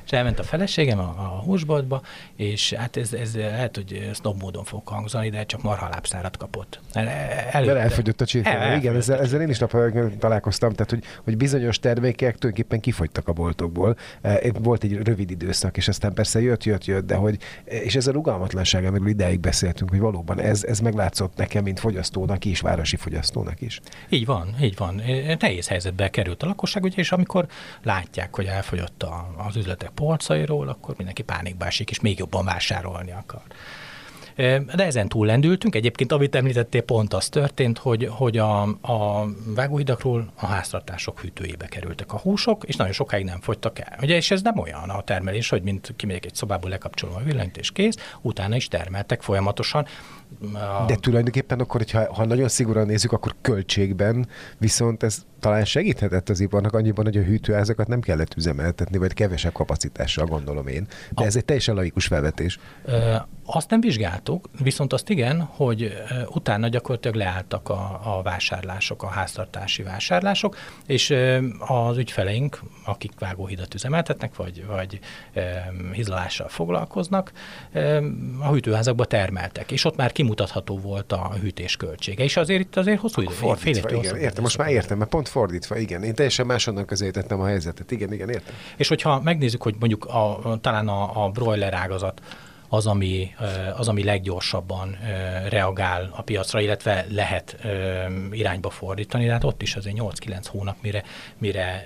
És 0.06 0.12
elment 0.12 0.38
a 0.38 0.42
feleségem 0.42 0.98
a, 0.98 1.02
a 1.02 1.42
húsboltba, 1.44 2.02
és 2.36 2.72
hát 2.72 2.96
ez, 2.96 3.12
ez 3.12 3.34
lehet, 3.34 3.76
hogy 3.76 4.10
snob 4.14 4.40
módon 4.40 4.64
fog 4.64 4.88
hangzani, 4.88 5.30
de 5.30 5.46
csak 5.46 5.62
marhalábszárat 5.62 6.36
kapott. 6.36 6.80
El, 6.92 7.08
el, 7.08 7.78
elfogyott 7.78 8.20
a 8.20 8.26
csirke. 8.26 8.58
El, 8.58 8.76
Igen, 8.76 8.96
ezzel, 8.96 9.20
ezzel, 9.20 9.40
én 9.40 9.48
is 9.48 9.58
nap 9.58 9.76
találkoztam, 10.18 10.72
tehát 10.72 10.90
hogy, 10.90 11.04
hogy 11.24 11.36
bizonyos 11.36 11.78
termékek 11.78 12.36
tulajdonképpen 12.36 12.80
kifogytak 12.80 13.28
a 13.28 13.32
boltokból. 13.32 13.96
E, 14.22 14.40
volt 14.62 14.84
egy 14.84 15.02
rövid 15.02 15.30
időszak, 15.30 15.76
és 15.76 15.88
aztán 15.88 16.12
persze 16.12 16.40
jött, 16.40 16.64
jött, 16.64 16.84
jött, 16.84 17.06
de 17.06 17.14
hogy, 17.14 17.38
és 17.64 17.96
ez 17.96 18.06
a 18.06 18.12
rugalmatlanság, 18.12 18.84
amiről 18.84 19.08
ideig 19.08 19.40
beszéltünk, 19.40 19.90
hogy 19.90 19.98
valóban 19.98 20.40
ez, 20.40 20.64
ez 20.64 20.80
meglátszott 20.80 21.36
nekem, 21.36 21.62
mint 21.62 21.80
fogyasztónak 21.80 22.44
is, 22.44 22.60
városi 22.60 22.96
fogyasztónak 22.96 23.60
is. 23.60 23.80
Így 24.08 24.26
van, 24.26 24.54
így 24.60 24.76
van. 24.76 25.02
Nehéz 25.38 25.68
helyzetbe 25.68 26.10
került 26.10 26.42
a 26.42 26.46
lakosság, 26.46 26.82
ugye, 26.82 26.96
és 26.96 27.12
amikor 27.12 27.46
látják, 27.82 28.34
hogy 28.34 28.46
elfogyott 28.46 29.02
a, 29.02 29.34
az 29.48 29.56
üzletek 29.56 29.90
polcairól, 29.96 30.68
akkor 30.68 30.94
mindenki 30.96 31.22
pánikba 31.22 31.66
esik, 31.66 31.90
és 31.90 32.00
még 32.00 32.18
jobban 32.18 32.44
vásárolni 32.44 33.12
akar. 33.12 33.42
De 34.74 34.84
ezen 34.84 35.08
túl 35.08 35.26
lendültünk. 35.26 35.74
Egyébként, 35.74 36.12
amit 36.12 36.34
említettél, 36.34 36.82
pont 36.82 37.14
az 37.14 37.28
történt, 37.28 37.78
hogy, 37.78 38.08
hogy 38.10 38.38
a, 38.38 38.62
a 38.62 39.26
vágóhidakról 39.54 40.32
a 40.34 40.46
háztartások 40.46 41.20
hűtőjébe 41.20 41.66
kerültek 41.66 42.12
a 42.12 42.18
húsok, 42.18 42.64
és 42.66 42.76
nagyon 42.76 42.92
sokáig 42.92 43.24
nem 43.24 43.40
fogytak 43.40 43.78
el. 43.78 43.98
Ugye, 44.02 44.16
és 44.16 44.30
ez 44.30 44.42
nem 44.42 44.58
olyan 44.58 44.90
a 44.90 45.02
termelés, 45.02 45.48
hogy 45.48 45.62
mint 45.62 45.94
kimegyek 45.96 46.24
egy 46.24 46.34
szobából, 46.34 46.70
lekapcsolom 46.70 47.14
a 47.14 47.22
villanyt 47.24 47.56
és 47.56 47.70
kész, 47.72 47.96
utána 48.20 48.56
is 48.56 48.68
termeltek 48.68 49.22
folyamatosan. 49.22 49.86
A... 50.52 50.84
De 50.86 50.94
tulajdonképpen 50.94 51.60
akkor, 51.60 51.80
hogyha, 51.80 52.14
ha 52.14 52.24
nagyon 52.24 52.48
szigorúan 52.48 52.86
nézzük, 52.86 53.12
akkor 53.12 53.34
költségben 53.40 54.28
viszont 54.58 55.02
ez 55.02 55.24
talán 55.40 55.64
segíthetett 55.64 56.28
az 56.28 56.40
iparnak 56.40 56.72
annyiban, 56.72 57.04
hogy 57.04 57.16
a 57.16 57.22
hűtőházakat 57.22 57.86
nem 57.86 58.00
kellett 58.00 58.34
üzemeltetni, 58.34 58.98
vagy 58.98 59.14
kevesebb 59.14 59.52
kapacitással 59.52 60.26
gondolom 60.26 60.66
én. 60.66 60.86
De 61.10 61.22
a... 61.22 61.24
ez 61.24 61.36
egy 61.36 61.44
teljesen 61.44 61.74
laikus 61.74 62.06
felvetés. 62.06 62.58
Ö, 62.84 63.14
azt 63.46 63.70
nem 63.70 63.80
vizsgáltuk, 63.80 64.48
viszont 64.62 64.92
azt 64.92 65.10
igen, 65.10 65.40
hogy 65.40 65.92
utána 66.28 66.68
gyakorlatilag 66.68 67.16
leálltak 67.16 67.68
a, 67.68 68.00
a 68.16 68.22
vásárlások, 68.22 69.02
a 69.02 69.06
háztartási 69.06 69.82
vásárlások, 69.82 70.56
és 70.86 71.14
az 71.58 71.96
ügyfeleink, 71.96 72.60
akik 72.84 73.12
vágóhidat 73.18 73.74
üzemeltetnek, 73.74 74.36
vagy, 74.36 74.66
vagy 74.66 75.00
hizlalással 75.92 76.48
foglalkoznak, 76.48 77.32
a 78.40 78.48
hűtőházakba 78.50 79.04
termeltek, 79.04 79.72
és 79.72 79.84
ott 79.84 79.96
már 79.96 80.12
kimutatható 80.16 80.78
volt 80.78 81.12
a 81.12 81.32
hűtés 81.40 81.76
költsége. 81.76 82.24
És 82.24 82.36
azért 82.36 82.60
itt 82.60 82.76
azért 82.76 83.00
hosszú 83.00 83.20
idő. 83.20 83.32
Fordítva, 83.32 83.90
igen, 83.90 84.16
értem, 84.16 84.42
most 84.42 84.58
már 84.58 84.68
értem, 84.70 84.98
mert 84.98 85.10
pont 85.10 85.28
fordítva, 85.28 85.76
igen. 85.76 86.02
Én 86.02 86.14
teljesen 86.14 86.46
másonnan 86.46 86.84
közelítettem 86.84 87.40
a 87.40 87.46
helyzetet. 87.46 87.90
Igen, 87.90 88.12
igen, 88.12 88.28
értem. 88.28 88.54
És 88.76 88.88
hogyha 88.88 89.20
megnézzük, 89.20 89.62
hogy 89.62 89.74
mondjuk 89.78 90.04
a, 90.04 90.58
talán 90.60 90.88
a, 90.88 91.24
a 91.24 91.28
broiler 91.28 91.74
ágazat, 91.74 92.20
az, 92.68 92.86
ami, 92.86 93.34
az, 93.76 93.88
ami 93.88 94.04
leggyorsabban 94.04 94.98
reagál 95.48 96.12
a 96.16 96.22
piacra, 96.22 96.60
illetve 96.60 97.06
lehet 97.10 97.56
irányba 98.30 98.70
fordítani, 98.70 99.26
tehát 99.26 99.44
ott 99.44 99.62
is 99.62 99.76
azért 99.76 99.96
8-9 99.98 100.44
hónap, 100.48 100.76
mire, 100.82 101.02
mire, 101.38 101.84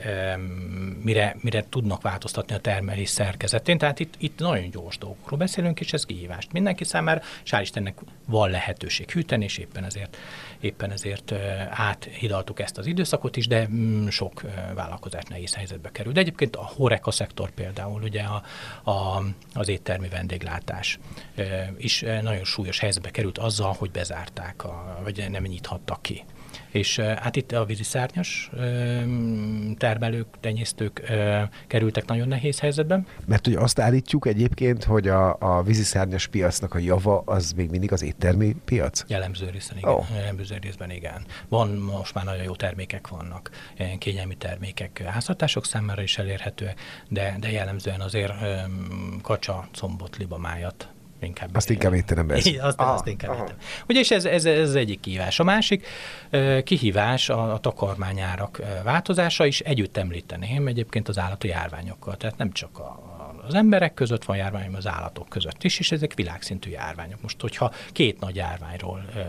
mire, 1.02 1.36
mire 1.40 1.64
tudnak 1.68 2.02
változtatni 2.02 2.54
a 2.54 2.58
termelés 2.58 3.08
szerkezetén. 3.08 3.78
Tehát 3.78 4.00
itt, 4.00 4.14
itt 4.18 4.38
nagyon 4.38 4.70
gyors 4.70 4.98
dolgokról 4.98 5.38
beszélünk, 5.38 5.80
és 5.80 5.92
ez 5.92 6.06
kihívást 6.06 6.52
mindenki 6.52 6.84
számára, 6.84 7.20
és 7.44 7.50
hál' 7.50 7.60
Istennek 7.60 7.98
van 8.26 8.50
lehetőség 8.50 9.10
hűteni, 9.10 9.44
és 9.44 9.58
éppen 9.58 9.84
ezért, 9.84 10.16
éppen 10.60 10.90
ezért 10.90 11.32
áthidaltuk 11.70 12.60
ezt 12.60 12.78
az 12.78 12.86
időszakot 12.86 13.36
is, 13.36 13.46
de 13.46 13.68
mm, 13.68 14.08
sok 14.08 14.42
vállalkozás 14.74 15.22
nehéz 15.28 15.54
helyzetbe 15.54 15.90
kerül. 15.90 16.12
De 16.12 16.20
egyébként 16.20 16.56
a 16.56 16.70
horeka 16.76 17.10
szektor 17.10 17.50
például, 17.50 18.02
ugye 18.02 18.22
a, 18.22 18.42
a, 18.90 19.22
az 19.54 19.68
éttermi 19.68 20.08
vendéglátás, 20.08 20.98
is 21.76 22.00
nagyon 22.00 22.44
súlyos 22.44 22.78
helyzetbe 22.78 23.10
került 23.10 23.38
azzal, 23.38 23.74
hogy 23.78 23.90
bezárták, 23.90 24.64
a, 24.64 25.00
vagy 25.02 25.30
nem 25.30 25.42
nyithattak 25.42 26.02
ki. 26.02 26.24
És 26.70 26.98
hát 26.98 27.36
itt 27.36 27.52
a 27.52 27.64
víziszárnyas 27.64 28.50
termelők, 29.76 30.26
tenyésztők 30.40 31.02
kerültek 31.66 32.06
nagyon 32.06 32.28
nehéz 32.28 32.60
helyzetben. 32.60 33.06
Mert 33.26 33.46
ugye 33.46 33.58
azt 33.58 33.78
állítjuk 33.78 34.26
egyébként, 34.26 34.84
hogy 34.84 35.08
a, 35.08 35.36
a 35.38 35.62
víziszárnyas 35.62 36.26
piacnak 36.26 36.74
a 36.74 36.78
java 36.78 37.22
az 37.26 37.52
még 37.52 37.70
mindig 37.70 37.92
az 37.92 38.02
éttermi 38.02 38.56
piac? 38.64 39.04
Jellemző 39.08 39.50
részben 39.50 39.78
igen. 39.78 39.92
Oh. 39.92 40.04
Jellemző 40.14 40.56
részben 40.60 40.90
igen. 40.90 41.24
Van, 41.48 41.68
most 41.68 42.14
már 42.14 42.24
nagyon 42.24 42.42
jó 42.44 42.54
termékek 42.54 43.08
vannak, 43.08 43.50
kényelmi 43.98 44.34
termékek 44.34 45.02
háztartások 45.06 45.64
számára 45.64 46.02
is 46.02 46.18
elérhetőek, 46.18 46.80
de, 47.08 47.36
de 47.40 47.50
jellemzően 47.50 48.00
azért 48.00 48.32
kacsa, 49.22 49.68
combot, 49.72 50.16
libamájat 50.16 50.88
Inkább 51.20 51.48
azt 51.52 51.70
inkább 51.70 51.94
étterembe 51.94 52.34
Azt, 52.60 52.80
aha, 52.80 52.92
azt 52.92 53.06
inkább 53.06 53.30
aha. 53.30 53.48
Ugye, 53.88 54.00
és 54.00 54.10
ez, 54.10 54.24
ez, 54.24 54.44
ez 54.44 54.74
egyik 54.74 55.00
kihívás. 55.00 55.40
A 55.40 55.44
másik 55.44 55.86
kihívás 56.64 57.28
a, 57.28 57.52
a 57.52 57.58
takarmányárak 57.58 58.60
változása 58.84 59.46
is 59.46 59.60
együtt 59.60 59.96
említeném 59.96 60.66
egyébként 60.66 61.08
az 61.08 61.18
állati 61.18 61.48
járványokkal. 61.48 62.16
Tehát 62.16 62.36
nem 62.36 62.52
csak 62.52 62.78
a, 62.78 63.18
az 63.46 63.54
emberek 63.54 63.94
között 63.94 64.24
van 64.24 64.36
járvány, 64.36 64.74
az 64.74 64.86
állatok 64.86 65.28
között 65.28 65.64
is, 65.64 65.78
és 65.78 65.92
ezek 65.92 66.14
világszintű 66.14 66.70
járványok. 66.70 67.22
Most, 67.22 67.40
hogyha 67.40 67.72
két 67.92 68.20
nagy 68.20 68.36
járványról 68.36 69.04
ö, 69.14 69.20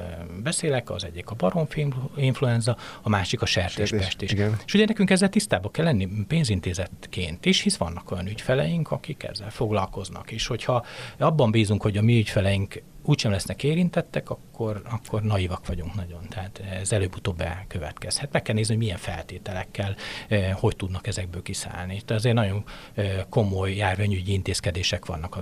beszélek, 0.43 0.89
az 0.89 1.04
egyik 1.04 1.30
a 1.30 1.36
baromfi 1.36 1.88
influenza, 2.15 2.78
a 3.02 3.10
másik 3.10 3.41
a 3.41 3.45
sertéspest 3.45 4.21
is. 4.21 4.32
Igen. 4.32 4.58
És 4.65 4.74
ugye 4.74 4.86
nekünk 4.86 5.10
ezzel 5.10 5.30
tisztában 5.30 5.71
kell 5.71 5.86
lenni 5.86 6.08
pénzintézetként 6.28 7.45
is, 7.45 7.62
hisz 7.62 7.78
vannak 7.78 8.12
olyan 8.12 8.28
ügyfeleink, 8.28 8.91
akik 8.91 9.24
ezzel 9.24 9.50
foglalkoznak, 9.50 10.32
és 10.32 10.47
hogyha 10.47 10.86
abban 11.17 11.52
bízunk, 11.52 11.82
hogy 11.82 11.97
a 11.97 12.02
mi 12.02 12.17
ügyfeleink 12.17 12.82
úgysem 13.04 13.32
lesznek 13.32 13.64
érintettek, 13.64 14.30
akkor, 14.30 14.82
akkor 14.90 15.22
naivak 15.22 15.68
vagyunk 15.68 15.94
nagyon. 15.94 16.28
Tehát 16.30 16.62
ez 16.82 16.92
előbb-utóbb 16.92 17.38
bekövetkezhet. 17.38 18.32
Meg 18.32 18.42
kell 18.42 18.56
nézni, 18.56 18.74
hogy 18.74 18.84
milyen 18.84 18.98
feltételekkel, 18.98 19.96
eh, 20.28 20.52
hogy 20.54 20.76
tudnak 20.76 21.08
ezekből 21.08 21.42
kiszállni. 21.42 22.02
Tehát 22.02 22.12
azért 22.12 22.36
nagyon 22.36 22.64
eh, 22.94 23.24
komoly 23.30 23.76
járványügyi 23.76 24.34
intézkedések 24.34 25.06
vannak 25.06 25.38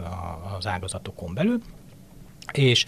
az 0.57 0.67
ágazatokon 0.67 1.33
belül, 1.33 1.61
és 2.51 2.85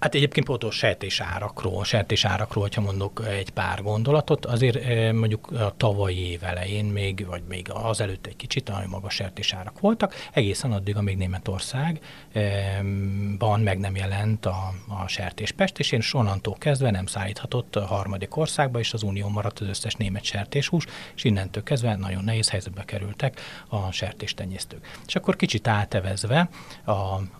Hát 0.00 0.14
egyébként 0.14 0.46
pont 0.46 0.64
a 0.64 0.70
sertésárakról, 0.70 1.84
sertésárakról, 1.84 2.62
hogyha 2.62 2.80
mondok 2.80 3.22
egy 3.28 3.50
pár 3.50 3.82
gondolatot, 3.82 4.46
azért 4.46 4.76
eh, 4.76 5.12
mondjuk 5.12 5.50
a 5.50 5.74
tavalyi 5.76 6.30
év 6.30 6.44
elején 6.44 6.84
még, 6.84 7.26
vagy 7.26 7.42
még 7.48 7.66
azelőtt 7.70 8.26
egy 8.26 8.36
kicsit 8.36 8.68
nagyon 8.68 8.88
magas 8.88 9.14
sertésárak 9.14 9.80
voltak, 9.80 10.14
egészen 10.32 10.72
addig, 10.72 10.96
amíg 10.96 11.16
Németországban 11.16 13.60
meg 13.60 13.78
nem 13.78 13.96
jelent 13.96 14.46
a, 14.46 14.72
a 14.88 15.08
sertéspest, 15.08 15.78
és 15.78 15.92
én 15.92 16.02
onnantól 16.12 16.54
kezdve 16.58 16.90
nem 16.90 17.06
szállíthatott 17.06 17.76
a 17.76 17.86
harmadik 17.86 18.36
országba, 18.36 18.78
és 18.78 18.92
az 18.92 19.02
Unió 19.02 19.28
maradt 19.28 19.60
az 19.60 19.68
összes 19.68 19.94
német 19.94 20.24
sertéshús, 20.24 20.84
és 21.14 21.24
innentől 21.24 21.62
kezdve 21.62 21.96
nagyon 21.96 22.24
nehéz 22.24 22.50
helyzetbe 22.50 22.84
kerültek 22.84 23.40
a 23.68 23.92
sertéstenyésztők. 23.92 24.98
És 25.06 25.16
akkor 25.16 25.36
kicsit 25.36 25.68
átevezve 25.68 26.48
a, 26.84 26.90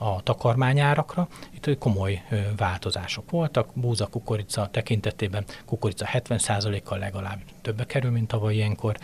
a 0.05 0.23
takarmányárakra, 0.23 1.29
itt 1.55 1.79
komoly 1.79 2.23
változások 2.57 3.31
voltak. 3.31 3.69
Búza 3.75 4.07
kukorica 4.07 4.69
tekintetében 4.71 5.45
kukorica 5.67 6.07
70%-kal 6.13 6.99
legalább 6.99 7.39
többe 7.63 7.85
kerül, 7.85 8.11
mint 8.11 8.29
tavaly 8.29 8.55
ilyenkor. 8.55 8.97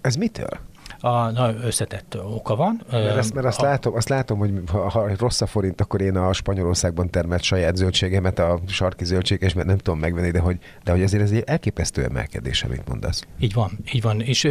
Ez 0.00 0.16
mitől? 0.16 0.58
A, 1.00 1.30
na, 1.30 1.54
összetett 1.54 2.16
oka 2.24 2.56
van. 2.56 2.82
Mert, 2.90 3.16
ezt, 3.16 3.34
mert 3.34 3.46
azt, 3.46 3.60
a, 3.60 3.64
látom, 3.64 3.94
azt 3.94 4.08
látom, 4.08 4.38
hogy 4.38 4.52
ha, 4.66 4.88
ha 4.88 5.08
rossz 5.18 5.40
a 5.40 5.46
forint, 5.46 5.80
akkor 5.80 6.00
én 6.00 6.16
a 6.16 6.32
Spanyolországban 6.32 7.10
termelt 7.10 7.42
saját 7.42 7.76
zöldségemet, 7.76 8.38
a 8.38 8.60
sarki 8.66 9.04
zöldséges, 9.04 9.52
mert 9.52 9.66
nem 9.66 9.78
tudom 9.78 9.98
megvenni, 9.98 10.30
de 10.30 10.40
hogy, 10.40 10.58
de 10.84 10.92
hogy 10.92 11.02
azért 11.02 11.22
ez 11.22 11.30
egy 11.30 11.42
elképesztő 11.46 12.04
emelkedés, 12.04 12.62
amit 12.62 12.88
mondasz. 12.88 13.26
Így 13.38 13.52
van, 13.52 13.78
így 13.92 14.02
van. 14.02 14.20
És 14.20 14.48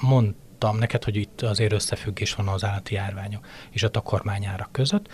mond, 0.00 0.34
mondtam 0.60 0.78
neked, 0.78 1.04
hogy 1.04 1.16
itt 1.16 1.42
azért 1.42 1.72
összefüggés 1.72 2.34
van 2.34 2.48
az 2.48 2.64
állati 2.64 2.94
járványok 2.94 3.46
és 3.70 3.82
a 3.82 3.88
takarmányárak 3.88 4.72
között. 4.72 5.08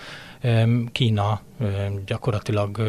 Kína 0.93 1.41
gyakorlatilag 2.07 2.83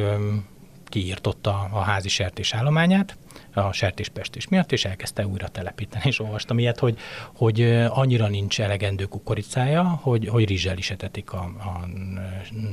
kiírtotta 0.86 1.70
a 1.72 1.80
házi 1.80 2.10
sertés 2.10 2.54
állományát, 2.54 3.18
a 3.56 3.72
sertéspestés 3.72 4.48
miatt, 4.48 4.72
és 4.72 4.86
elkezdte 4.86 5.28
újra 5.28 5.48
telepíteni. 5.48 6.04
És 6.06 6.20
olvastam 6.20 6.60
ilyet, 6.60 6.80
hogy, 6.80 6.98
hogy 7.36 7.62
annyira 7.89 8.28
nincs 8.28 8.62
elegendő 8.62 9.06
kukoricája, 9.06 9.84
hogy, 9.84 10.28
hogy 10.28 10.48
rizsel 10.48 10.78
is 10.78 10.89
etetik 10.89 11.34
a, 11.34 11.39
a 11.44 11.86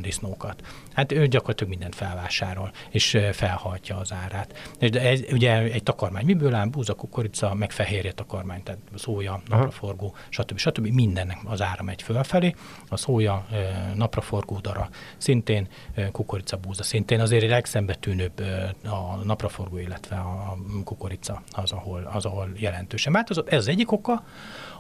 disznókat. 0.01 0.63
Hát 0.93 1.13
ő 1.13 1.27
gyakorlatilag 1.27 1.73
mindent 1.73 1.95
felvásárol, 1.95 2.73
és 2.91 3.19
felhajtja 3.33 3.97
az 3.97 4.13
árát. 4.13 4.75
De 4.79 5.01
ez, 5.01 5.21
ugye 5.33 5.59
egy 5.59 5.83
takarmány 5.83 6.25
miből 6.25 6.55
áll? 6.55 6.67
Búza, 6.67 6.95
kukorica, 6.95 7.55
meg 7.55 7.71
fehérje 7.71 8.13
takarmány, 8.13 8.63
tehát 8.63 8.81
szója, 8.95 9.43
napraforgó, 9.49 10.15
stb. 10.29 10.59
stb. 10.59 10.87
Mindennek 10.87 11.39
az 11.45 11.63
ára 11.63 11.83
megy 11.83 12.03
fölfelé. 12.03 12.55
A 12.89 12.97
szója, 12.97 13.47
napraforgó 13.95 14.59
dara 14.59 14.89
szintén, 15.17 15.69
kukorica, 16.13 16.57
búza 16.57 16.83
szintén. 16.83 17.21
Azért 17.21 17.45
a 17.45 17.47
legszembetűnőbb 17.47 18.43
a 18.85 19.17
napraforgó, 19.25 19.79
illetve 19.79 20.17
a 20.17 20.57
kukorica 20.85 21.43
az, 21.51 21.73
ahol, 21.73 22.11
az, 22.13 22.25
ahol 22.25 22.49
jelentősen 22.57 23.13
változott. 23.13 23.49
Ez 23.49 23.59
az 23.59 23.69
egyik 23.69 23.93
oka. 23.93 24.25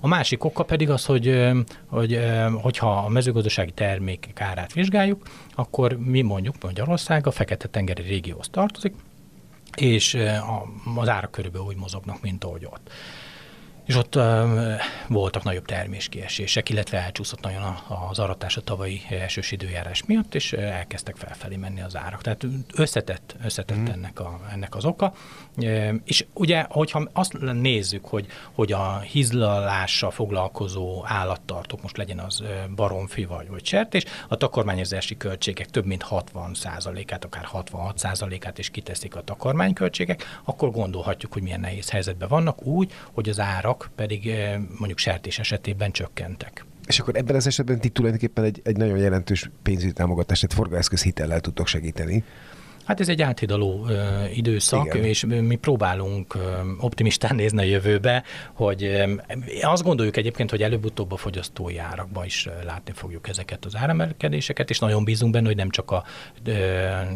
A 0.00 0.06
másik 0.06 0.44
oka 0.44 0.62
pedig 0.62 0.90
az, 0.90 1.04
hogy, 1.04 1.50
hogy 1.86 2.20
hogyha 2.60 2.96
a 2.96 3.08
mezőgazdasági 3.08 3.70
termékek 3.70 4.40
árát 4.40 4.72
vizsgáljuk, 4.72 5.22
akkor 5.54 5.92
mi 5.98 6.22
mondjuk 6.22 6.54
Magyarország 6.62 7.26
a 7.26 7.30
Fekete-tengeri 7.30 8.02
régióhoz 8.02 8.48
tartozik, 8.48 8.94
és 9.76 10.18
az 10.96 11.08
árak 11.08 11.30
körülbelül 11.30 11.66
úgy 11.66 11.76
mozognak, 11.76 12.22
mint 12.22 12.44
ahogy 12.44 12.64
ott 12.64 12.90
és 13.92 13.98
ott 13.98 14.16
um, 14.16 14.58
voltak 15.08 15.42
nagyobb 15.42 15.64
terméskiesések, 15.64 16.68
illetve 16.68 16.98
elcsúszott 16.98 17.40
nagyon 17.40 17.76
az 18.10 18.18
aratás 18.18 18.56
a 18.56 18.60
tavalyi 18.60 19.02
elsős 19.10 19.52
időjárás 19.52 20.04
miatt, 20.06 20.34
és 20.34 20.52
elkezdtek 20.52 21.16
felfelé 21.16 21.56
menni 21.56 21.80
az 21.80 21.96
árak. 21.96 22.22
Tehát 22.22 22.46
összetett, 22.74 23.36
összetett 23.44 23.76
mm. 23.76 23.86
ennek, 23.86 24.20
a, 24.20 24.40
ennek 24.52 24.74
az 24.74 24.84
oka. 24.84 25.14
És 26.04 26.26
ugye, 26.32 26.66
hogyha 26.68 27.08
azt 27.12 27.38
nézzük, 27.52 28.04
hogy, 28.04 28.26
hogy 28.52 28.72
a 28.72 28.98
hizlalással 28.98 30.10
foglalkozó 30.10 31.02
állattartók, 31.06 31.82
most 31.82 31.96
legyen 31.96 32.18
az 32.18 32.42
baromfi 32.74 33.24
vagy, 33.24 33.48
vagy 33.48 33.64
sertés, 33.64 34.04
a 34.28 34.36
takarmányozási 34.36 35.16
költségek 35.16 35.66
több 35.66 35.86
mint 35.86 36.06
60%-át, 36.10 37.24
akár 37.24 37.48
66%-át 37.52 38.58
is 38.58 38.70
kiteszik 38.70 39.16
a 39.16 39.22
takarmányköltségek, 39.22 40.40
akkor 40.44 40.70
gondolhatjuk, 40.70 41.32
hogy 41.32 41.42
milyen 41.42 41.60
nehéz 41.60 41.90
helyzetben 41.90 42.28
vannak 42.28 42.62
úgy, 42.62 42.92
hogy 43.12 43.28
az 43.28 43.40
árak 43.40 43.81
pedig 43.96 44.34
mondjuk 44.78 44.98
sertés 44.98 45.38
esetében 45.38 45.92
csökkentek. 45.92 46.64
És 46.86 46.98
akkor 46.98 47.16
ebben 47.16 47.36
az 47.36 47.46
esetben 47.46 47.80
ti 47.80 47.88
tulajdonképpen 47.88 48.44
egy, 48.44 48.60
egy 48.64 48.76
nagyon 48.76 48.98
jelentős 48.98 49.50
pénzügyi 49.62 49.92
támogatást, 49.92 50.40
tehát 50.40 50.56
forgóeszköz 50.56 51.02
hitellel 51.02 51.40
tudtok 51.40 51.66
segíteni. 51.66 52.24
Hát 52.84 53.00
ez 53.00 53.08
egy 53.08 53.22
áthidaló 53.22 53.86
ö, 53.88 54.24
időszak, 54.32 54.86
Igen. 54.86 55.04
és 55.04 55.24
mi 55.24 55.56
próbálunk 55.56 56.34
ö, 56.34 56.40
optimistán 56.80 57.34
nézni 57.34 57.60
a 57.60 57.64
jövőbe, 57.64 58.22
hogy 58.52 58.84
ö, 58.84 59.12
azt 59.62 59.82
gondoljuk 59.82 60.16
egyébként, 60.16 60.50
hogy 60.50 60.62
előbb-utóbb 60.62 61.12
a 61.12 61.16
fogyasztói 61.16 61.78
árakban 61.78 62.24
is 62.24 62.48
látni 62.64 62.92
fogjuk 62.92 63.28
ezeket 63.28 63.64
az 63.64 63.76
áremelkedéseket, 63.76 64.70
és 64.70 64.78
nagyon 64.78 65.04
bízunk 65.04 65.32
benne, 65.32 65.46
hogy 65.46 65.56
nem 65.56 65.70
csak 65.70 65.90
a 65.90 66.04
ö, 66.44 66.52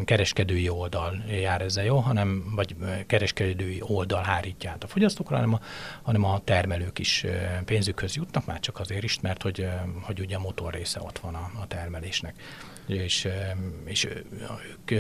kereskedői 0.04 0.68
oldal 0.68 1.24
jár 1.40 1.60
ezzel 1.60 1.84
jó, 1.84 1.96
hanem 1.96 2.52
vagy 2.54 2.76
kereskedői 3.06 3.82
oldal 3.86 4.22
hárítja 4.22 4.70
át 4.70 4.84
a 4.84 4.86
fogyasztókra, 4.86 5.36
hanem 5.36 5.54
a, 5.54 5.60
hanem 6.02 6.24
a 6.24 6.40
termelők 6.44 6.98
is 6.98 7.24
pénzükhöz 7.64 8.16
jutnak, 8.16 8.46
már 8.46 8.60
csak 8.60 8.80
azért 8.80 9.02
is, 9.02 9.20
mert 9.20 9.42
hogy, 9.42 9.68
hogy 10.00 10.20
ugye 10.20 10.36
a 10.36 10.40
motor 10.40 10.72
része 10.72 11.00
ott 11.02 11.18
van 11.18 11.34
a, 11.34 11.50
a 11.60 11.66
termelésnek 11.66 12.34
és, 12.86 13.28
és 13.84 14.04
ők, 14.04 14.90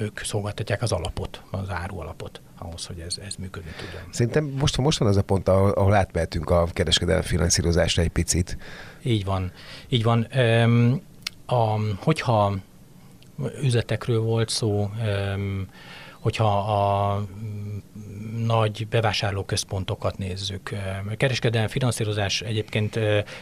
ők 0.00 0.18
szolgáltatják 0.18 0.82
az 0.82 0.92
alapot, 0.92 1.42
az 1.50 1.70
áru 1.70 1.98
alapot 2.00 2.40
ahhoz, 2.58 2.86
hogy 2.86 2.98
ez, 2.98 3.18
ez 3.26 3.34
működni 3.34 3.70
tudjon. 3.70 4.02
Szerintem 4.10 4.44
most, 4.44 4.76
most 4.76 4.98
van 4.98 5.08
az 5.08 5.16
a 5.16 5.22
pont, 5.22 5.48
ahol, 5.48 5.70
ahol 5.70 5.94
átmehetünk 5.94 6.50
a 6.50 6.66
kereskedelmi 6.72 7.22
finanszírozásra 7.22 8.02
egy 8.02 8.08
picit. 8.08 8.56
Így 9.02 9.24
van. 9.24 9.52
Így 9.88 10.02
van. 10.02 10.26
A, 11.46 11.78
hogyha 11.96 12.56
üzletekről 13.62 14.20
volt 14.20 14.48
szó, 14.48 14.90
hogyha 16.22 16.58
a 16.58 17.24
nagy 18.46 18.86
bevásárlóközpontokat 18.88 20.18
nézzük. 20.18 20.70
A 21.10 21.16
kereskedelmi 21.16 21.68
finanszírozás 21.68 22.40
egyébként 22.40 22.98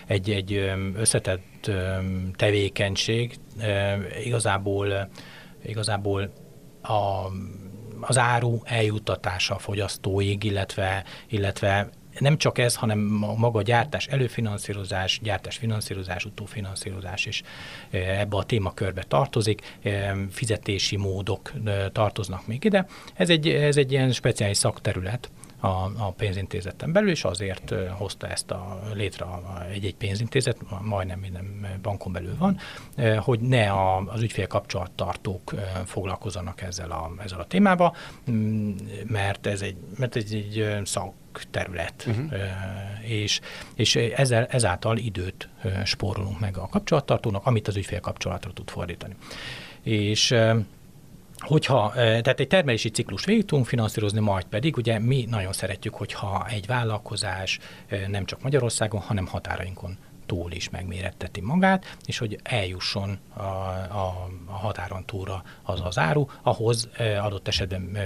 egy, 0.07 0.31
egy 0.31 0.73
összetett 0.97 1.71
tevékenység. 2.37 3.39
Igazából, 4.25 5.09
igazából 5.65 6.33
a, 6.83 7.27
az 8.01 8.19
áru 8.19 8.59
eljuttatása 8.65 9.55
a 9.55 9.59
fogyasztóig, 9.59 10.45
illetve, 10.45 11.05
illetve 11.29 11.89
nem 12.19 12.37
csak 12.37 12.59
ez, 12.59 12.75
hanem 12.75 13.23
a 13.23 13.35
maga 13.35 13.63
gyártás 13.63 14.07
előfinanszírozás, 14.07 15.21
gyártás 15.23 15.57
finanszírozás, 15.57 16.25
utófinanszírozás 16.25 17.27
is 17.27 17.43
ebbe 17.91 18.37
a 18.37 18.45
témakörbe 18.45 19.03
tartozik, 19.09 19.79
fizetési 20.31 20.97
módok 20.97 21.53
tartoznak 21.93 22.47
még 22.47 22.65
ide. 22.65 22.87
Ez 23.15 23.31
egy, 23.31 23.49
ez 23.49 23.77
egy 23.77 23.93
ilyen 23.93 24.13
speciális 24.13 24.57
szakterület, 24.57 25.31
a, 25.61 25.69
a 25.99 26.13
pénzintézeten 26.17 26.93
belül, 26.93 27.11
és 27.11 27.25
azért 27.25 27.75
hozta 27.91 28.29
ezt 28.29 28.51
a 28.51 28.81
létre 28.95 29.27
egy-egy 29.73 29.95
pénzintézet, 29.95 30.57
majdnem 30.83 31.19
minden 31.19 31.79
bankon 31.83 32.13
belül 32.13 32.37
van, 32.39 32.59
hogy 33.19 33.41
ne 33.41 33.71
a, 33.71 33.97
az 34.07 34.23
ügyfél 34.23 34.47
kapcsolattartók 34.47 35.55
foglalkozzanak 35.85 36.63
ezzel 36.63 36.91
a, 36.91 37.13
ezzel 37.25 37.41
a 37.41 37.47
témával, 37.47 37.97
mert 39.07 39.47
ez 39.47 39.63
egy, 39.63 39.77
mert 39.99 40.17
ez 40.17 40.31
egy 40.31 40.81
szak 40.85 41.15
terület, 41.51 42.05
uh-huh. 42.09 42.33
és, 43.03 43.41
és 43.75 43.97
ezzel, 43.97 44.47
ezáltal 44.47 44.97
időt 44.97 45.49
spórolunk 45.85 46.41
meg 46.41 46.57
a 46.57 46.69
kapcsolattartónak, 46.69 47.47
amit 47.47 47.69
az 47.69 47.77
ügyfél 47.77 48.01
kapcsolatra 48.01 48.53
tud 48.53 48.71
fordítani. 48.71 49.15
És 49.83 50.35
hogyha, 51.41 51.93
tehát 51.95 52.41
egy 52.41 52.49
termelési 52.49 52.89
ciklus 52.89 53.25
végig 53.25 53.45
tudunk 53.45 53.67
finanszírozni, 53.67 54.21
majd 54.21 54.45
pedig 54.45 54.77
ugye 54.77 54.99
mi 54.99 55.27
nagyon 55.31 55.53
szeretjük, 55.53 55.95
hogyha 55.95 56.47
egy 56.49 56.67
vállalkozás 56.67 57.59
nem 58.09 58.25
csak 58.25 58.43
Magyarországon, 58.43 59.01
hanem 59.01 59.27
határainkon 59.27 59.97
túl 60.31 60.53
is 60.53 60.71
megméretteti 60.71 61.41
magát, 61.41 61.97
és 62.07 62.19
hogy 62.19 62.39
eljusson 62.43 63.19
a, 63.35 63.41
a, 63.41 64.29
a 64.47 64.53
határon 64.53 65.05
túlra 65.05 65.43
az 65.63 65.81
az 65.85 65.99
áru, 65.99 66.27
ahhoz 66.43 66.89
adott 67.21 67.49
esetben 67.49 67.99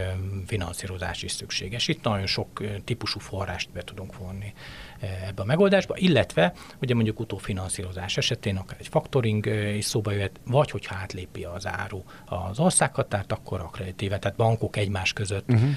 finanszírozás 0.46 1.22
is 1.22 1.32
szükséges. 1.32 1.88
Itt 1.88 2.02
nagyon 2.02 2.26
sok 2.26 2.62
típusú 2.84 3.18
forrást 3.18 3.70
be 3.70 3.82
tudunk 3.82 4.16
vonni 4.16 4.52
ebbe 5.00 5.42
a 5.42 5.44
megoldásba, 5.44 5.96
illetve 5.96 6.52
ugye 6.80 6.94
mondjuk 6.94 7.20
utófinanszírozás 7.20 8.16
esetén 8.16 8.56
akár 8.56 8.76
egy 8.80 8.88
faktoring 8.88 9.46
is 9.76 9.84
szóba 9.84 10.10
jöhet, 10.10 10.40
vagy 10.46 10.70
hogyha 10.70 10.94
átlépi 10.94 11.44
az 11.44 11.66
áru 11.66 12.02
az 12.24 12.58
országhatárt, 12.58 13.32
akkor 13.32 13.60
akkreditíve, 13.60 14.18
tehát 14.18 14.36
bankok 14.36 14.76
egymás 14.76 15.12
között 15.12 15.48
uh-huh. 15.48 15.70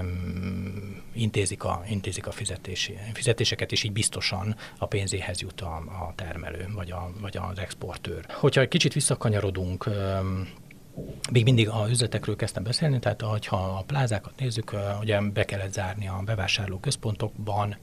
um, 0.00 1.02
intézik, 1.12 1.64
a, 1.64 1.82
intézik 1.88 2.26
a 2.26 2.30
fizetési, 2.30 2.98
fizetéseket, 3.12 3.72
és 3.72 3.82
így 3.82 3.92
biztosan 3.92 4.56
a 4.78 4.86
pénzéhez 4.86 5.40
jut 5.40 5.60
a, 5.60 5.82
a 5.88 6.12
termelő, 6.14 6.66
vagy, 6.74 6.90
a, 6.90 7.10
vagy 7.20 7.36
az 7.50 7.58
exportőr. 7.58 8.24
Hogyha 8.28 8.60
egy 8.60 8.68
kicsit 8.68 8.92
visszakanyarodunk 8.92 9.88
még 11.32 11.44
mindig 11.44 11.68
a 11.68 11.86
üzletekről 11.90 12.36
kezdtem 12.36 12.62
beszélni, 12.62 12.98
tehát 12.98 13.20
ha 13.46 13.56
a 13.56 13.82
plázákat 13.86 14.32
nézzük, 14.38 14.76
ugye 15.00 15.20
be 15.20 15.44
kellett 15.44 15.72
zárni 15.72 16.08
a 16.08 16.22
bevásárló 16.24 16.78
központokban 16.78 17.76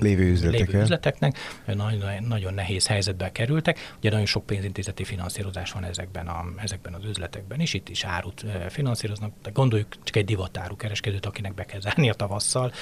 lévő, 0.00 0.50
lévő 0.50 0.80
üzleteknek, 0.80 1.36
nagyon, 1.66 2.24
nagyon 2.28 2.54
nehéz 2.54 2.86
helyzetbe 2.86 3.32
kerültek. 3.32 3.94
Ugye 3.98 4.10
nagyon 4.10 4.26
sok 4.26 4.46
pénzintézeti 4.46 5.04
finanszírozás 5.04 5.72
van 5.72 5.84
ezekben, 5.84 6.26
a, 6.26 6.44
ezekben 6.56 6.94
az 6.94 7.04
üzletekben 7.04 7.60
is, 7.60 7.74
itt 7.74 7.88
is 7.88 8.04
árut 8.04 8.44
finanszíroznak, 8.68 9.32
de 9.42 9.50
gondoljuk 9.50 9.88
csak 10.04 10.16
egy 10.16 10.24
divatáru 10.24 10.76
kereskedőt, 10.76 11.26
akinek 11.26 11.54
be 11.54 11.64
kell 11.64 11.80
zárni 11.80 12.10
a 12.10 12.14
tavasszal, 12.14 12.72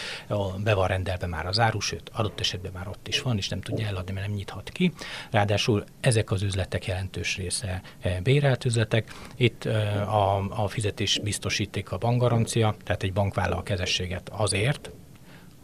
be 0.58 0.74
van 0.74 0.88
rendelve 0.88 1.26
már 1.26 1.46
az 1.46 1.58
áru, 1.58 1.80
sőt, 1.80 2.10
adott 2.12 2.40
esetben 2.40 2.72
már 2.74 2.88
ott 2.88 3.08
is 3.08 3.22
van, 3.22 3.36
és 3.36 3.48
nem 3.48 3.60
tudja 3.60 3.86
eladni, 3.86 4.12
mert 4.12 4.26
nem 4.26 4.36
nyithat 4.36 4.70
ki. 4.70 4.92
Ráadásul 5.30 5.84
ezek 6.00 6.30
az 6.30 6.42
üzletek 6.42 6.86
jelentős 6.86 7.36
része 7.36 7.82
bérelt 8.22 8.64
üzletek, 8.64 9.12
itt 9.36 9.64
a, 9.64 10.62
a 10.62 10.68
fizetés 10.68 11.20
biztosíték 11.22 11.92
a 11.92 11.98
bankgarancia, 11.98 12.74
tehát 12.84 13.02
egy 13.02 13.12
bank 13.12 13.34
vállal 13.34 13.58
a 13.58 13.62
kezességet 13.62 14.28
azért, 14.32 14.90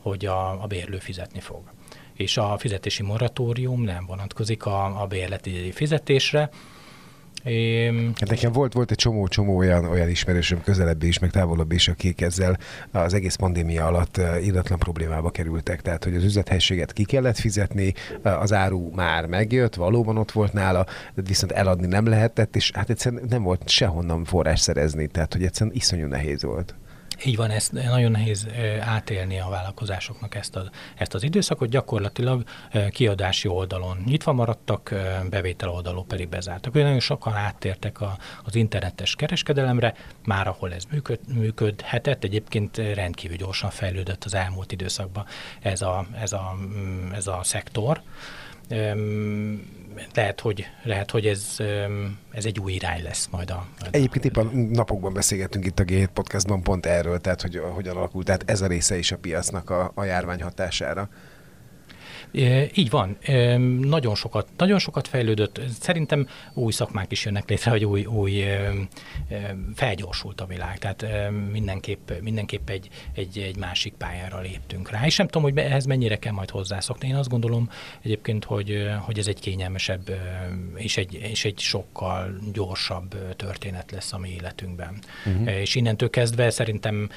hogy 0.03 0.27
a, 0.27 0.63
a 0.63 0.67
bérlő 0.67 0.99
fizetni 0.99 1.41
fog. 1.41 1.61
És 2.15 2.37
a 2.37 2.59
fizetési 2.59 3.03
moratórium 3.03 3.83
nem 3.83 4.07
vonatkozik 4.07 4.67
a, 4.67 5.03
a 5.03 5.07
bérleti 5.07 5.73
fizetésre, 5.73 6.51
én... 7.45 8.13
Hát 8.21 8.29
nekem 8.29 8.53
volt, 8.53 8.73
volt 8.73 8.91
egy 8.91 8.97
csomó-csomó 8.97 9.57
olyan, 9.57 9.85
olyan 9.85 10.09
ismerősöm 10.09 10.63
közelebbi 10.63 11.07
is, 11.07 11.19
meg 11.19 11.31
távolabb 11.31 11.73
is, 11.73 11.89
akik 11.89 12.21
ezzel 12.21 12.59
az 12.91 13.15
egész 13.15 13.35
pandémia 13.35 13.87
alatt 13.87 14.21
illatlan 14.43 14.79
problémába 14.79 15.31
kerültek. 15.31 15.83
Tehát, 15.83 16.05
hogy 16.05 16.15
az 16.15 16.25
üzlethelységet 16.25 16.93
ki 16.93 17.05
kellett 17.05 17.39
fizetni, 17.39 17.95
az 18.23 18.53
áru 18.53 18.91
már 18.95 19.27
megjött, 19.27 19.75
valóban 19.75 20.17
ott 20.17 20.33
volt 20.33 20.53
nála, 20.53 20.87
viszont 21.15 21.53
eladni 21.53 21.87
nem 21.87 22.07
lehetett, 22.07 22.57
és 22.57 22.71
hát 22.75 22.91
egyszerűen 22.91 23.25
nem 23.29 23.43
volt 23.43 23.69
sehonnan 23.69 24.25
forrás 24.25 24.61
szerezni, 24.61 25.07
tehát, 25.07 25.33
hogy 25.33 25.45
egyszerűen 25.45 25.77
iszonyú 25.77 26.07
nehéz 26.07 26.43
volt. 26.43 26.75
Így 27.25 27.37
van, 27.37 27.51
ezt 27.51 27.73
nagyon 27.73 28.11
nehéz 28.11 28.47
átélni 28.81 29.41
a 29.41 29.49
vállalkozásoknak 29.49 30.35
ezt, 30.35 30.57
a, 30.57 30.71
ezt 30.97 31.15
az 31.15 31.23
időszakot. 31.23 31.69
Gyakorlatilag 31.69 32.43
kiadási 32.91 33.49
oldalon 33.49 34.03
nyitva 34.05 34.33
maradtak, 34.33 34.95
bevétel 35.31 35.69
oldalon 35.69 36.07
pedig 36.07 36.29
bezártak. 36.29 36.75
Ugye 36.75 36.85
nagyon 36.85 37.01
sokan 37.01 37.35
áttértek 37.35 38.01
a, 38.01 38.19
az 38.45 38.55
internetes 38.55 39.15
kereskedelemre, 39.15 39.95
már 40.25 40.49
ahol 40.49 40.73
ez 40.73 40.85
működ, 40.91 41.19
működhetett, 41.35 42.25
egyébként 42.25 42.77
rendkívül 42.77 43.37
gyorsan 43.37 43.71
fejlődött 43.71 44.25
az 44.25 44.35
elmúlt 44.35 44.73
időszakban 44.73 45.27
ez 45.61 45.83
a, 45.83 46.07
ez 46.21 46.33
a, 46.33 46.57
mm, 46.57 47.13
ez 47.13 47.27
a 47.27 47.41
szektor 47.43 48.03
lehet, 50.15 50.41
hogy, 50.41 50.67
lehet, 50.83 51.11
hogy 51.11 51.27
ez, 51.27 51.57
ez 52.31 52.45
egy 52.45 52.61
új 52.61 52.73
irány 52.73 53.03
lesz 53.03 53.29
majd 53.31 53.51
a... 53.51 53.67
Egyébként 53.91 54.25
éppen 54.25 54.47
napokban 54.73 55.13
beszélgettünk 55.13 55.67
itt 55.67 55.79
a 55.79 55.85
G7 55.85 56.09
podcastban 56.13 56.63
pont 56.63 56.87
erről, 56.87 57.19
tehát 57.19 57.43
hogy 57.43 57.61
hogyan 57.75 57.97
alakult, 57.97 58.27
tehát 58.27 58.51
ez 58.51 58.61
a 58.61 58.67
része 58.67 58.99
is 58.99 59.13
a 59.13 59.19
piacnak 59.19 59.71
a, 59.71 59.93
a 59.95 60.05
járvány 60.05 60.43
hatására. 60.43 61.09
Így 62.75 62.91
van. 62.91 63.17
Nagyon 63.81 64.15
sokat, 64.15 64.49
nagyon 64.57 64.79
sokat 64.79 65.09
fejlődött. 65.09 65.61
Szerintem 65.81 66.29
új 66.55 66.73
szakmák 66.73 67.13
is 67.13 67.25
jönnek 67.25 67.49
létre, 67.49 67.71
hogy 67.71 67.85
új, 67.85 68.05
új 68.05 68.45
felgyorsult 69.75 70.41
a 70.41 70.47
világ. 70.47 70.79
Tehát 70.79 71.07
mindenképp, 71.53 72.11
mindenképp 72.21 72.69
egy, 72.71 72.89
egy, 73.15 73.39
egy 73.39 73.57
másik 73.57 73.93
pályára 73.93 74.41
léptünk 74.41 74.91
rá. 74.91 75.07
És 75.07 75.17
nem 75.17 75.27
tudom, 75.27 75.43
hogy 75.43 75.59
ehhez 75.59 75.85
mennyire 75.85 76.17
kell 76.17 76.33
majd 76.33 76.51
hozzászokni. 76.51 77.09
Én 77.09 77.15
azt 77.15 77.29
gondolom 77.29 77.71
egyébként, 78.03 78.45
hogy, 78.45 78.89
hogy 79.01 79.19
ez 79.19 79.27
egy 79.27 79.41
kényelmesebb 79.41 80.11
és 80.75 80.97
egy, 80.97 81.15
és 81.15 81.45
egy 81.45 81.59
sokkal 81.59 82.39
gyorsabb 82.53 83.37
történet 83.37 83.91
lesz 83.91 84.13
a 84.13 84.19
mi 84.19 84.29
életünkben. 84.29 84.99
Uh-huh. 85.27 85.57
És 85.57 85.75
innentől 85.75 86.11
kezdve 86.11 86.51
szerintem 86.51 87.11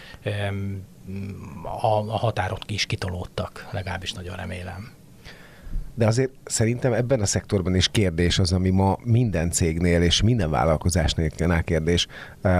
a, 1.63 1.85
a 1.85 2.17
határok 2.17 2.71
is 2.71 2.85
kitolódtak, 2.85 3.67
legalábbis 3.71 4.11
nagyon 4.11 4.35
remélem. 4.35 4.91
De 5.95 6.07
azért 6.07 6.31
szerintem 6.45 6.93
ebben 6.93 7.21
a 7.21 7.25
szektorban 7.25 7.75
is 7.75 7.87
kérdés 7.87 8.39
az, 8.39 8.51
ami 8.51 8.69
ma 8.69 8.97
minden 9.03 9.51
cégnél 9.51 10.01
és 10.01 10.21
minden 10.21 10.49
vállalkozásnál 10.49 11.63
kérdés, 11.63 12.07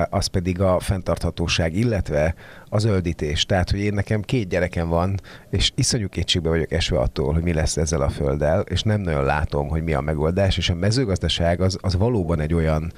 az 0.09 0.27
pedig 0.27 0.61
a 0.61 0.79
fenntarthatóság, 0.79 1.75
illetve 1.75 2.35
a 2.69 2.77
zöldítés. 2.77 3.45
Tehát, 3.45 3.69
hogy 3.69 3.79
én 3.79 3.93
nekem 3.93 4.21
két 4.21 4.47
gyerekem 4.47 4.87
van, 4.87 5.19
és 5.49 5.71
iszonyú 5.75 6.09
kétségbe 6.09 6.49
vagyok 6.49 6.71
esve 6.71 6.99
attól, 6.99 7.33
hogy 7.33 7.43
mi 7.43 7.53
lesz 7.53 7.77
ezzel 7.77 8.01
a 8.01 8.09
földdel, 8.09 8.61
és 8.61 8.81
nem 8.81 9.01
nagyon 9.01 9.23
látom, 9.23 9.67
hogy 9.67 9.83
mi 9.83 9.93
a 9.93 10.01
megoldás, 10.01 10.57
és 10.57 10.69
a 10.69 10.75
mezőgazdaság 10.75 11.61
az, 11.61 11.77
az 11.81 11.95
valóban 11.95 12.39
egy 12.39 12.53
olyan 12.53 12.93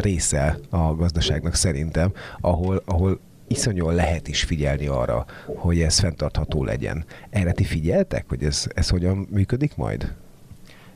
része 0.00 0.58
a 0.70 0.94
gazdaságnak 0.94 1.54
szerintem, 1.54 2.12
ahol, 2.40 2.82
ahol 2.84 3.20
iszonyúan 3.50 3.94
lehet 3.94 4.28
is 4.28 4.42
figyelni 4.42 4.86
arra, 4.86 5.26
hogy 5.46 5.80
ez 5.80 5.98
fenntartható 5.98 6.64
legyen. 6.64 7.04
Erre 7.30 7.52
ti 7.52 7.64
figyeltek, 7.64 8.24
hogy 8.28 8.42
ez, 8.42 8.66
ez 8.74 8.88
hogyan 8.88 9.26
működik 9.30 9.76
majd? 9.76 10.14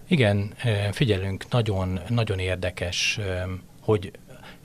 Igen, 0.09 0.55
figyelünk, 0.93 1.45
nagyon, 1.51 2.01
nagyon 2.09 2.39
érdekes, 2.39 3.21
hogy 3.81 4.13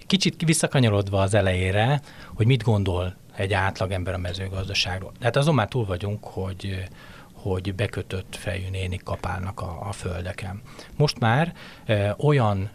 kicsit 0.08 0.44
visszakanyarodva 0.46 1.22
az 1.22 1.34
elejére, 1.34 2.02
hogy 2.34 2.46
mit 2.46 2.64
gondol 2.64 3.16
egy 3.36 3.54
átlagember 3.54 4.14
a 4.14 4.18
mezőgazdaságról. 4.18 5.12
Tehát 5.20 5.36
azon 5.36 5.56
már 5.56 5.68
túl 5.68 5.86
vagyunk, 5.86 6.24
hogy 6.24 6.88
hogy 7.42 7.76
bekötött 7.76 8.36
fejű 8.36 8.70
nénik 8.72 9.04
kapálnak 9.04 9.62
a, 9.62 9.78
a 9.88 9.92
földeken. 9.92 10.62
Most 10.96 11.20
már 11.20 11.54
e, 11.86 12.16
olyan 12.20 12.70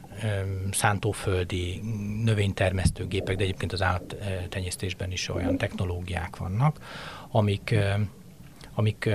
szántóföldi 0.73 1.81
növénytermesztő 2.25 3.07
gépek, 3.07 3.37
de 3.37 3.43
egyébként 3.43 3.73
az 3.73 3.83
állattenyésztésben 3.83 5.13
is 5.13 5.29
olyan 5.29 5.57
technológiák 5.57 6.37
vannak, 6.37 6.79
amik 7.31 7.75
amik 8.77 9.11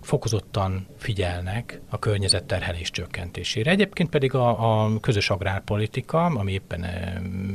fokozottan 0.00 0.86
figyelnek 0.98 1.80
a 1.88 1.98
környezetterhelés 1.98 2.90
csökkentésére. 2.90 3.70
Egyébként 3.70 4.08
pedig 4.08 4.34
a, 4.34 4.82
a 4.84 5.00
közös 5.00 5.30
agrárpolitika, 5.30 6.24
ami 6.24 6.52
éppen 6.52 6.80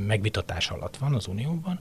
megvitatás 0.08 0.69
alatt 0.69 0.97
van 0.97 1.13
az 1.13 1.28
Unióban, 1.28 1.80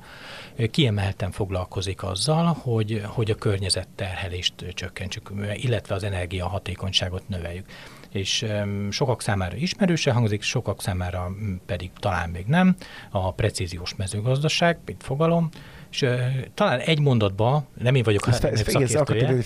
kiemelten 0.71 1.31
foglalkozik 1.31 2.03
azzal, 2.03 2.57
hogy, 2.63 3.03
hogy 3.05 3.31
a 3.31 3.35
környezetterhelést 3.35 4.55
csökkentsük, 4.75 5.33
illetve 5.55 5.95
az 5.95 6.03
energiahatékonyságot 6.03 7.29
növeljük. 7.29 7.67
És 8.11 8.47
sokak 8.91 9.23
számára 9.23 9.57
ismerőse 9.57 10.13
hangzik, 10.13 10.43
sokak 10.43 10.83
számára 10.83 11.31
pedig 11.67 11.91
talán 11.99 12.31
még 12.31 12.47
nem, 12.47 12.77
a 13.11 13.33
precíziós 13.33 13.95
mezőgazdaság, 13.95 14.79
mint 14.85 15.03
fogalom, 15.03 15.49
és 15.91 16.07
talán 16.55 16.79
egy 16.79 17.01
mondatba, 17.01 17.65
nem 17.79 17.95
én 17.95 18.03
vagyok 18.03 18.27
ezt, 18.27 18.45
ezt, 18.45 18.69
igen, 18.69 18.83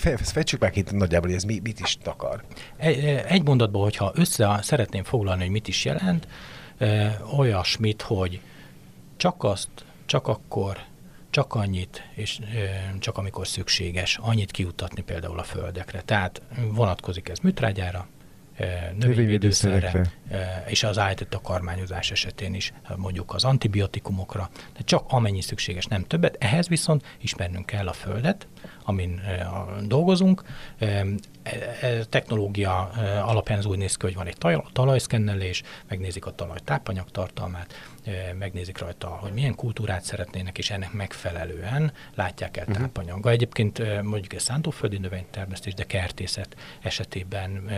ezt 0.03 0.31
fejtsük 0.31 0.59
meg 0.59 0.77
itt 0.77 0.91
nagyjából, 0.91 1.27
hogy 1.27 1.37
ez 1.37 1.43
mi, 1.43 1.59
mit 1.63 1.79
is 1.79 1.97
takar. 1.97 2.43
Egy, 2.77 3.03
egy 3.27 3.43
mondatba, 3.43 3.79
hogyha 3.79 4.11
össze 4.15 4.59
szeretném 4.61 5.03
foglalni, 5.03 5.41
hogy 5.41 5.51
mit 5.51 5.67
is 5.67 5.85
jelent, 5.85 6.27
olyasmit, 7.37 8.01
hogy 8.01 8.41
csak 9.17 9.43
azt, 9.43 9.69
csak 10.05 10.27
akkor, 10.27 10.77
csak 11.31 11.53
annyit, 11.53 12.03
és 12.13 12.39
csak 12.99 13.17
amikor 13.17 13.47
szükséges, 13.47 14.17
annyit 14.21 14.51
kiutatni 14.51 15.01
például 15.01 15.39
a 15.39 15.43
földekre. 15.43 16.01
Tehát 16.01 16.41
vonatkozik 16.71 17.29
ez 17.29 17.39
műtrágyára, 17.39 18.07
növényvédőszerre, 18.97 20.11
és 20.67 20.83
az 20.83 20.97
állított 20.97 21.29
takarmányozás 21.29 22.11
esetén 22.11 22.53
is 22.53 22.73
mondjuk 22.95 23.33
az 23.33 23.43
antibiotikumokra, 23.43 24.49
de 24.73 24.79
csak 24.83 25.03
amennyi 25.07 25.41
szükséges, 25.41 25.85
nem 25.85 26.03
többet. 26.03 26.35
Ehhez 26.39 26.67
viszont 26.67 27.17
ismernünk 27.21 27.65
kell 27.65 27.87
a 27.87 27.93
földet, 27.93 28.47
amin 28.83 29.21
dolgozunk. 29.83 30.43
E, 30.77 31.05
e, 31.43 32.03
technológia 32.05 32.89
alapján 33.25 33.57
az 33.57 33.65
úgy 33.65 33.77
néz 33.77 33.95
ki, 33.95 34.05
hogy 34.05 34.15
van 34.15 34.27
egy 34.27 34.37
talajszkennelés, 34.73 35.63
megnézik 35.87 36.25
a 36.25 36.35
talaj 36.35 36.59
tápanyagtartalmát, 36.63 37.73
megnézik 38.37 38.77
rajta, 38.77 39.07
hogy 39.07 39.31
milyen 39.31 39.55
kultúrát 39.55 40.03
szeretnének, 40.03 40.57
és 40.57 40.69
ennek 40.69 40.91
megfelelően 40.91 41.93
látják 42.15 42.57
el 42.57 42.65
uh-huh. 42.67 43.31
Egyébként 43.31 44.01
mondjuk 44.03 44.33
egy 44.33 44.39
szántóföldi 44.39 44.97
növénytermesztés, 44.97 45.73
de 45.73 45.83
kertészet 45.83 46.55
esetében 46.81 47.69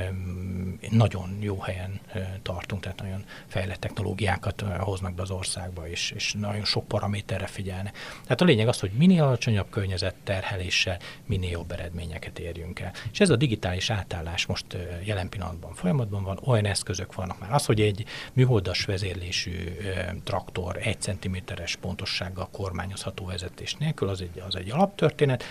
nagyon 0.89 1.37
jó 1.39 1.59
helyen 1.59 1.99
tartunk, 2.41 2.81
tehát 2.81 3.01
nagyon 3.01 3.23
fejlett 3.47 3.79
technológiákat 3.79 4.61
hoznak 4.61 5.13
be 5.13 5.21
az 5.21 5.31
országba, 5.31 5.87
és, 5.87 6.11
és 6.11 6.33
nagyon 6.33 6.65
sok 6.65 6.87
paraméterre 6.87 7.47
figyelnek. 7.47 7.97
Tehát 8.23 8.41
a 8.41 8.45
lényeg 8.45 8.67
az, 8.67 8.79
hogy 8.79 8.91
minél 8.91 9.23
alacsonyabb 9.23 9.69
környezetterheléssel 9.69 10.99
minél 11.25 11.49
jobb 11.49 11.71
eredményeket 11.71 12.39
érjünk 12.39 12.79
el. 12.79 12.91
És 13.11 13.19
ez 13.19 13.29
a 13.29 13.35
digitális 13.35 13.89
átállás 13.89 14.45
most 14.45 14.77
jelen 15.03 15.29
pillanatban 15.29 15.73
folyamatban 15.73 16.23
van, 16.23 16.39
olyan 16.45 16.65
eszközök 16.65 17.13
vannak 17.13 17.39
már. 17.39 17.53
Az, 17.53 17.65
hogy 17.65 17.81
egy 17.81 18.05
műholdas 18.33 18.85
vezérlésű 18.85 19.77
traktor 20.21 20.77
egy 20.77 21.01
centiméteres 21.01 21.75
pontossággal 21.75 22.49
kormányozható 22.51 23.25
vezetés 23.25 23.75
nélkül, 23.75 24.09
az 24.09 24.21
egy, 24.21 24.43
az 24.47 24.55
egy 24.55 24.71
alaptörténet, 24.71 25.43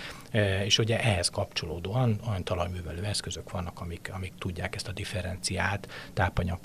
és 0.65 0.79
ugye 0.79 1.01
ehhez 1.03 1.29
kapcsolódóan 1.29 2.21
olyan 2.29 2.45
talajművelő 2.45 3.05
eszközök 3.05 3.51
vannak, 3.51 3.81
amik, 3.81 4.11
amik 4.13 4.33
tudják 4.39 4.75
ezt 4.75 4.89
a 4.89 4.93
differenciált 4.93 5.89
tápanyag 6.13 6.59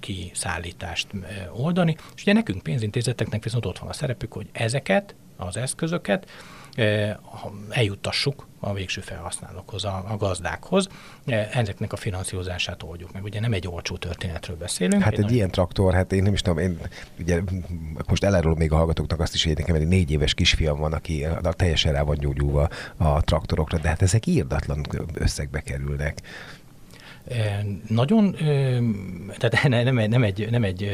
kiszállítást 0.00 1.06
oldani, 1.52 1.96
és 2.14 2.22
ugye 2.22 2.32
nekünk 2.32 2.62
pénzintézeteknek 2.62 3.44
viszont 3.44 3.66
ott 3.66 3.78
van 3.78 3.88
a 3.88 3.92
szerepük, 3.92 4.32
hogy 4.32 4.48
ezeket 4.52 5.14
az 5.36 5.56
eszközöket 5.56 6.30
eljuttassuk 7.68 8.47
a 8.60 8.72
végső 8.72 9.00
felhasználókhoz, 9.00 9.84
a, 9.84 10.04
a 10.08 10.16
gazdákhoz. 10.16 10.88
Ezeknek 11.52 11.92
a 11.92 11.96
finanszírozását 11.96 12.82
oldjuk 12.82 13.12
meg. 13.12 13.24
Ugye 13.24 13.40
nem 13.40 13.52
egy 13.52 13.68
olcsó 13.68 13.96
történetről 13.96 14.56
beszélünk. 14.56 15.02
Hát 15.02 15.12
egy, 15.12 15.24
egy 15.24 15.32
ilyen 15.32 15.50
traktor, 15.50 15.94
hát 15.94 16.12
én 16.12 16.22
nem 16.22 16.32
is 16.32 16.40
tudom, 16.40 16.58
én 16.58 16.78
ugye 17.18 17.40
most 18.06 18.24
elárulom 18.24 18.58
még 18.58 18.72
a 18.72 18.76
hallgatóknak 18.76 19.20
azt 19.20 19.34
is, 19.34 19.44
hogy 19.44 19.56
nekem 19.56 19.74
egy 19.74 19.86
négy 19.86 20.10
éves 20.10 20.34
kisfiam 20.34 20.78
van, 20.78 20.92
aki 20.92 21.26
teljesen 21.50 21.92
rá 21.92 22.02
van 22.02 22.16
gyógyulva 22.18 22.68
a 22.96 23.22
traktorokra, 23.22 23.78
de 23.78 23.88
hát 23.88 24.02
ezek 24.02 24.26
írdatlan 24.26 24.86
összegbe 25.14 25.60
kerülnek. 25.60 26.20
Nagyon, 27.88 28.36
tehát 29.36 29.68
nem 29.84 29.94
nem 29.94 30.22
egy, 30.22 30.50
nem 30.50 30.64
egy 30.64 30.90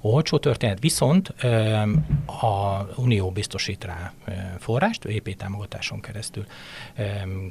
olcsó 0.00 0.38
történet, 0.38 0.80
viszont 0.80 1.28
a 2.26 2.86
Unió 2.96 3.30
biztosít 3.30 3.84
rá 3.84 4.12
forrást, 4.58 5.04
EP 5.04 5.34
támogatáson 5.36 6.00
keresztül 6.00 6.46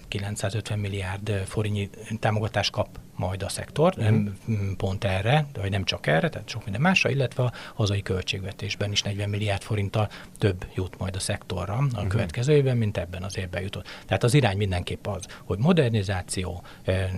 950 0.08 0.80
milliárd 0.80 1.30
forintnyi 1.46 1.90
támogatást 2.20 2.72
kap 2.72 2.88
majd 3.16 3.44
a 3.44 3.50
szektor, 3.50 3.96
nem 3.96 4.38
pont 4.78 5.04
erre, 5.04 5.46
de 5.54 5.70
nem 5.70 5.84
csak 5.84 6.08
erre, 6.08 6.30
tehát 6.30 6.50
sok 6.50 6.64
minden 6.64 6.82
másra, 6.82 7.10
illetve 7.10 7.44
a 7.44 7.52
hazai 7.74 8.02
költségvetésben 8.02 8.92
is 8.92 9.02
40 9.02 9.30
milliárd 9.30 9.62
forinttal 9.62 10.10
több 10.38 10.66
jut 10.76 10.98
majd 10.98 11.16
a 11.16 11.20
szektorra 11.20 11.74
a 11.74 11.84
uh-huh. 11.84 12.08
következő 12.08 12.54
évben, 12.54 12.78
mint 12.78 12.98
ebben 12.98 13.24
az 13.24 13.38
évben 13.38 13.62
jutott. 13.62 13.88
Tehát 14.06 14.24
az 14.24 14.34
irány 14.34 14.58
mindenképp 14.58 15.08
az, 15.08 15.26
hogy 15.44 15.58
modernizáció, 15.60 16.64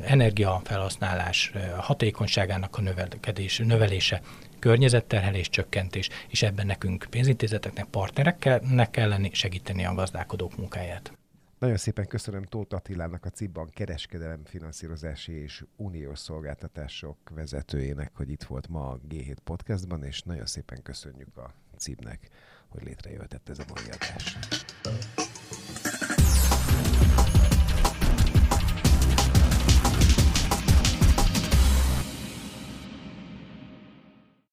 energiafelhasználás 0.03 1.51
hatékonyságának 1.77 2.77
a 2.77 2.81
növelkedés, 2.81 3.57
növelése, 3.57 4.21
környezetterhelés 4.60 5.49
csökkentés, 5.49 6.10
és 6.27 6.41
ebben 6.41 6.65
nekünk 6.65 7.07
pénzintézeteknek, 7.10 7.86
partnereknek 7.86 8.91
kell 8.91 9.10
lenni, 9.10 9.29
segíteni 9.33 9.86
a 9.86 9.93
gazdálkodók 9.93 10.57
munkáját. 10.57 11.16
Nagyon 11.60 11.78
szépen 11.78 12.08
köszönöm 12.08 12.43
Tóth 12.43 12.76
Attilának, 12.76 13.26
a 13.26 13.30
CIBBAN 13.30 13.70
kereskedelem, 13.70 14.46
finanszírozási 14.46 15.32
és 15.32 15.65
uniós 15.76 16.20
szolgáltatások 16.20 17.17
vezetőjének, 17.30 18.12
hogy 18.15 18.30
itt 18.30 18.43
volt 18.43 18.67
ma 18.67 18.89
a 18.89 19.00
G7 19.10 19.36
podcastban, 19.43 20.04
és 20.04 20.22
nagyon 20.22 20.46
szépen 20.46 20.82
köszönjük 20.82 21.38
a 21.38 21.54
CIB-nek, 21.78 22.30
hogy 22.67 22.84
létrejöhetett 22.84 23.50
ez 23.50 23.60
a 23.60 23.65
mai 23.74 23.84
adás. 23.84 24.38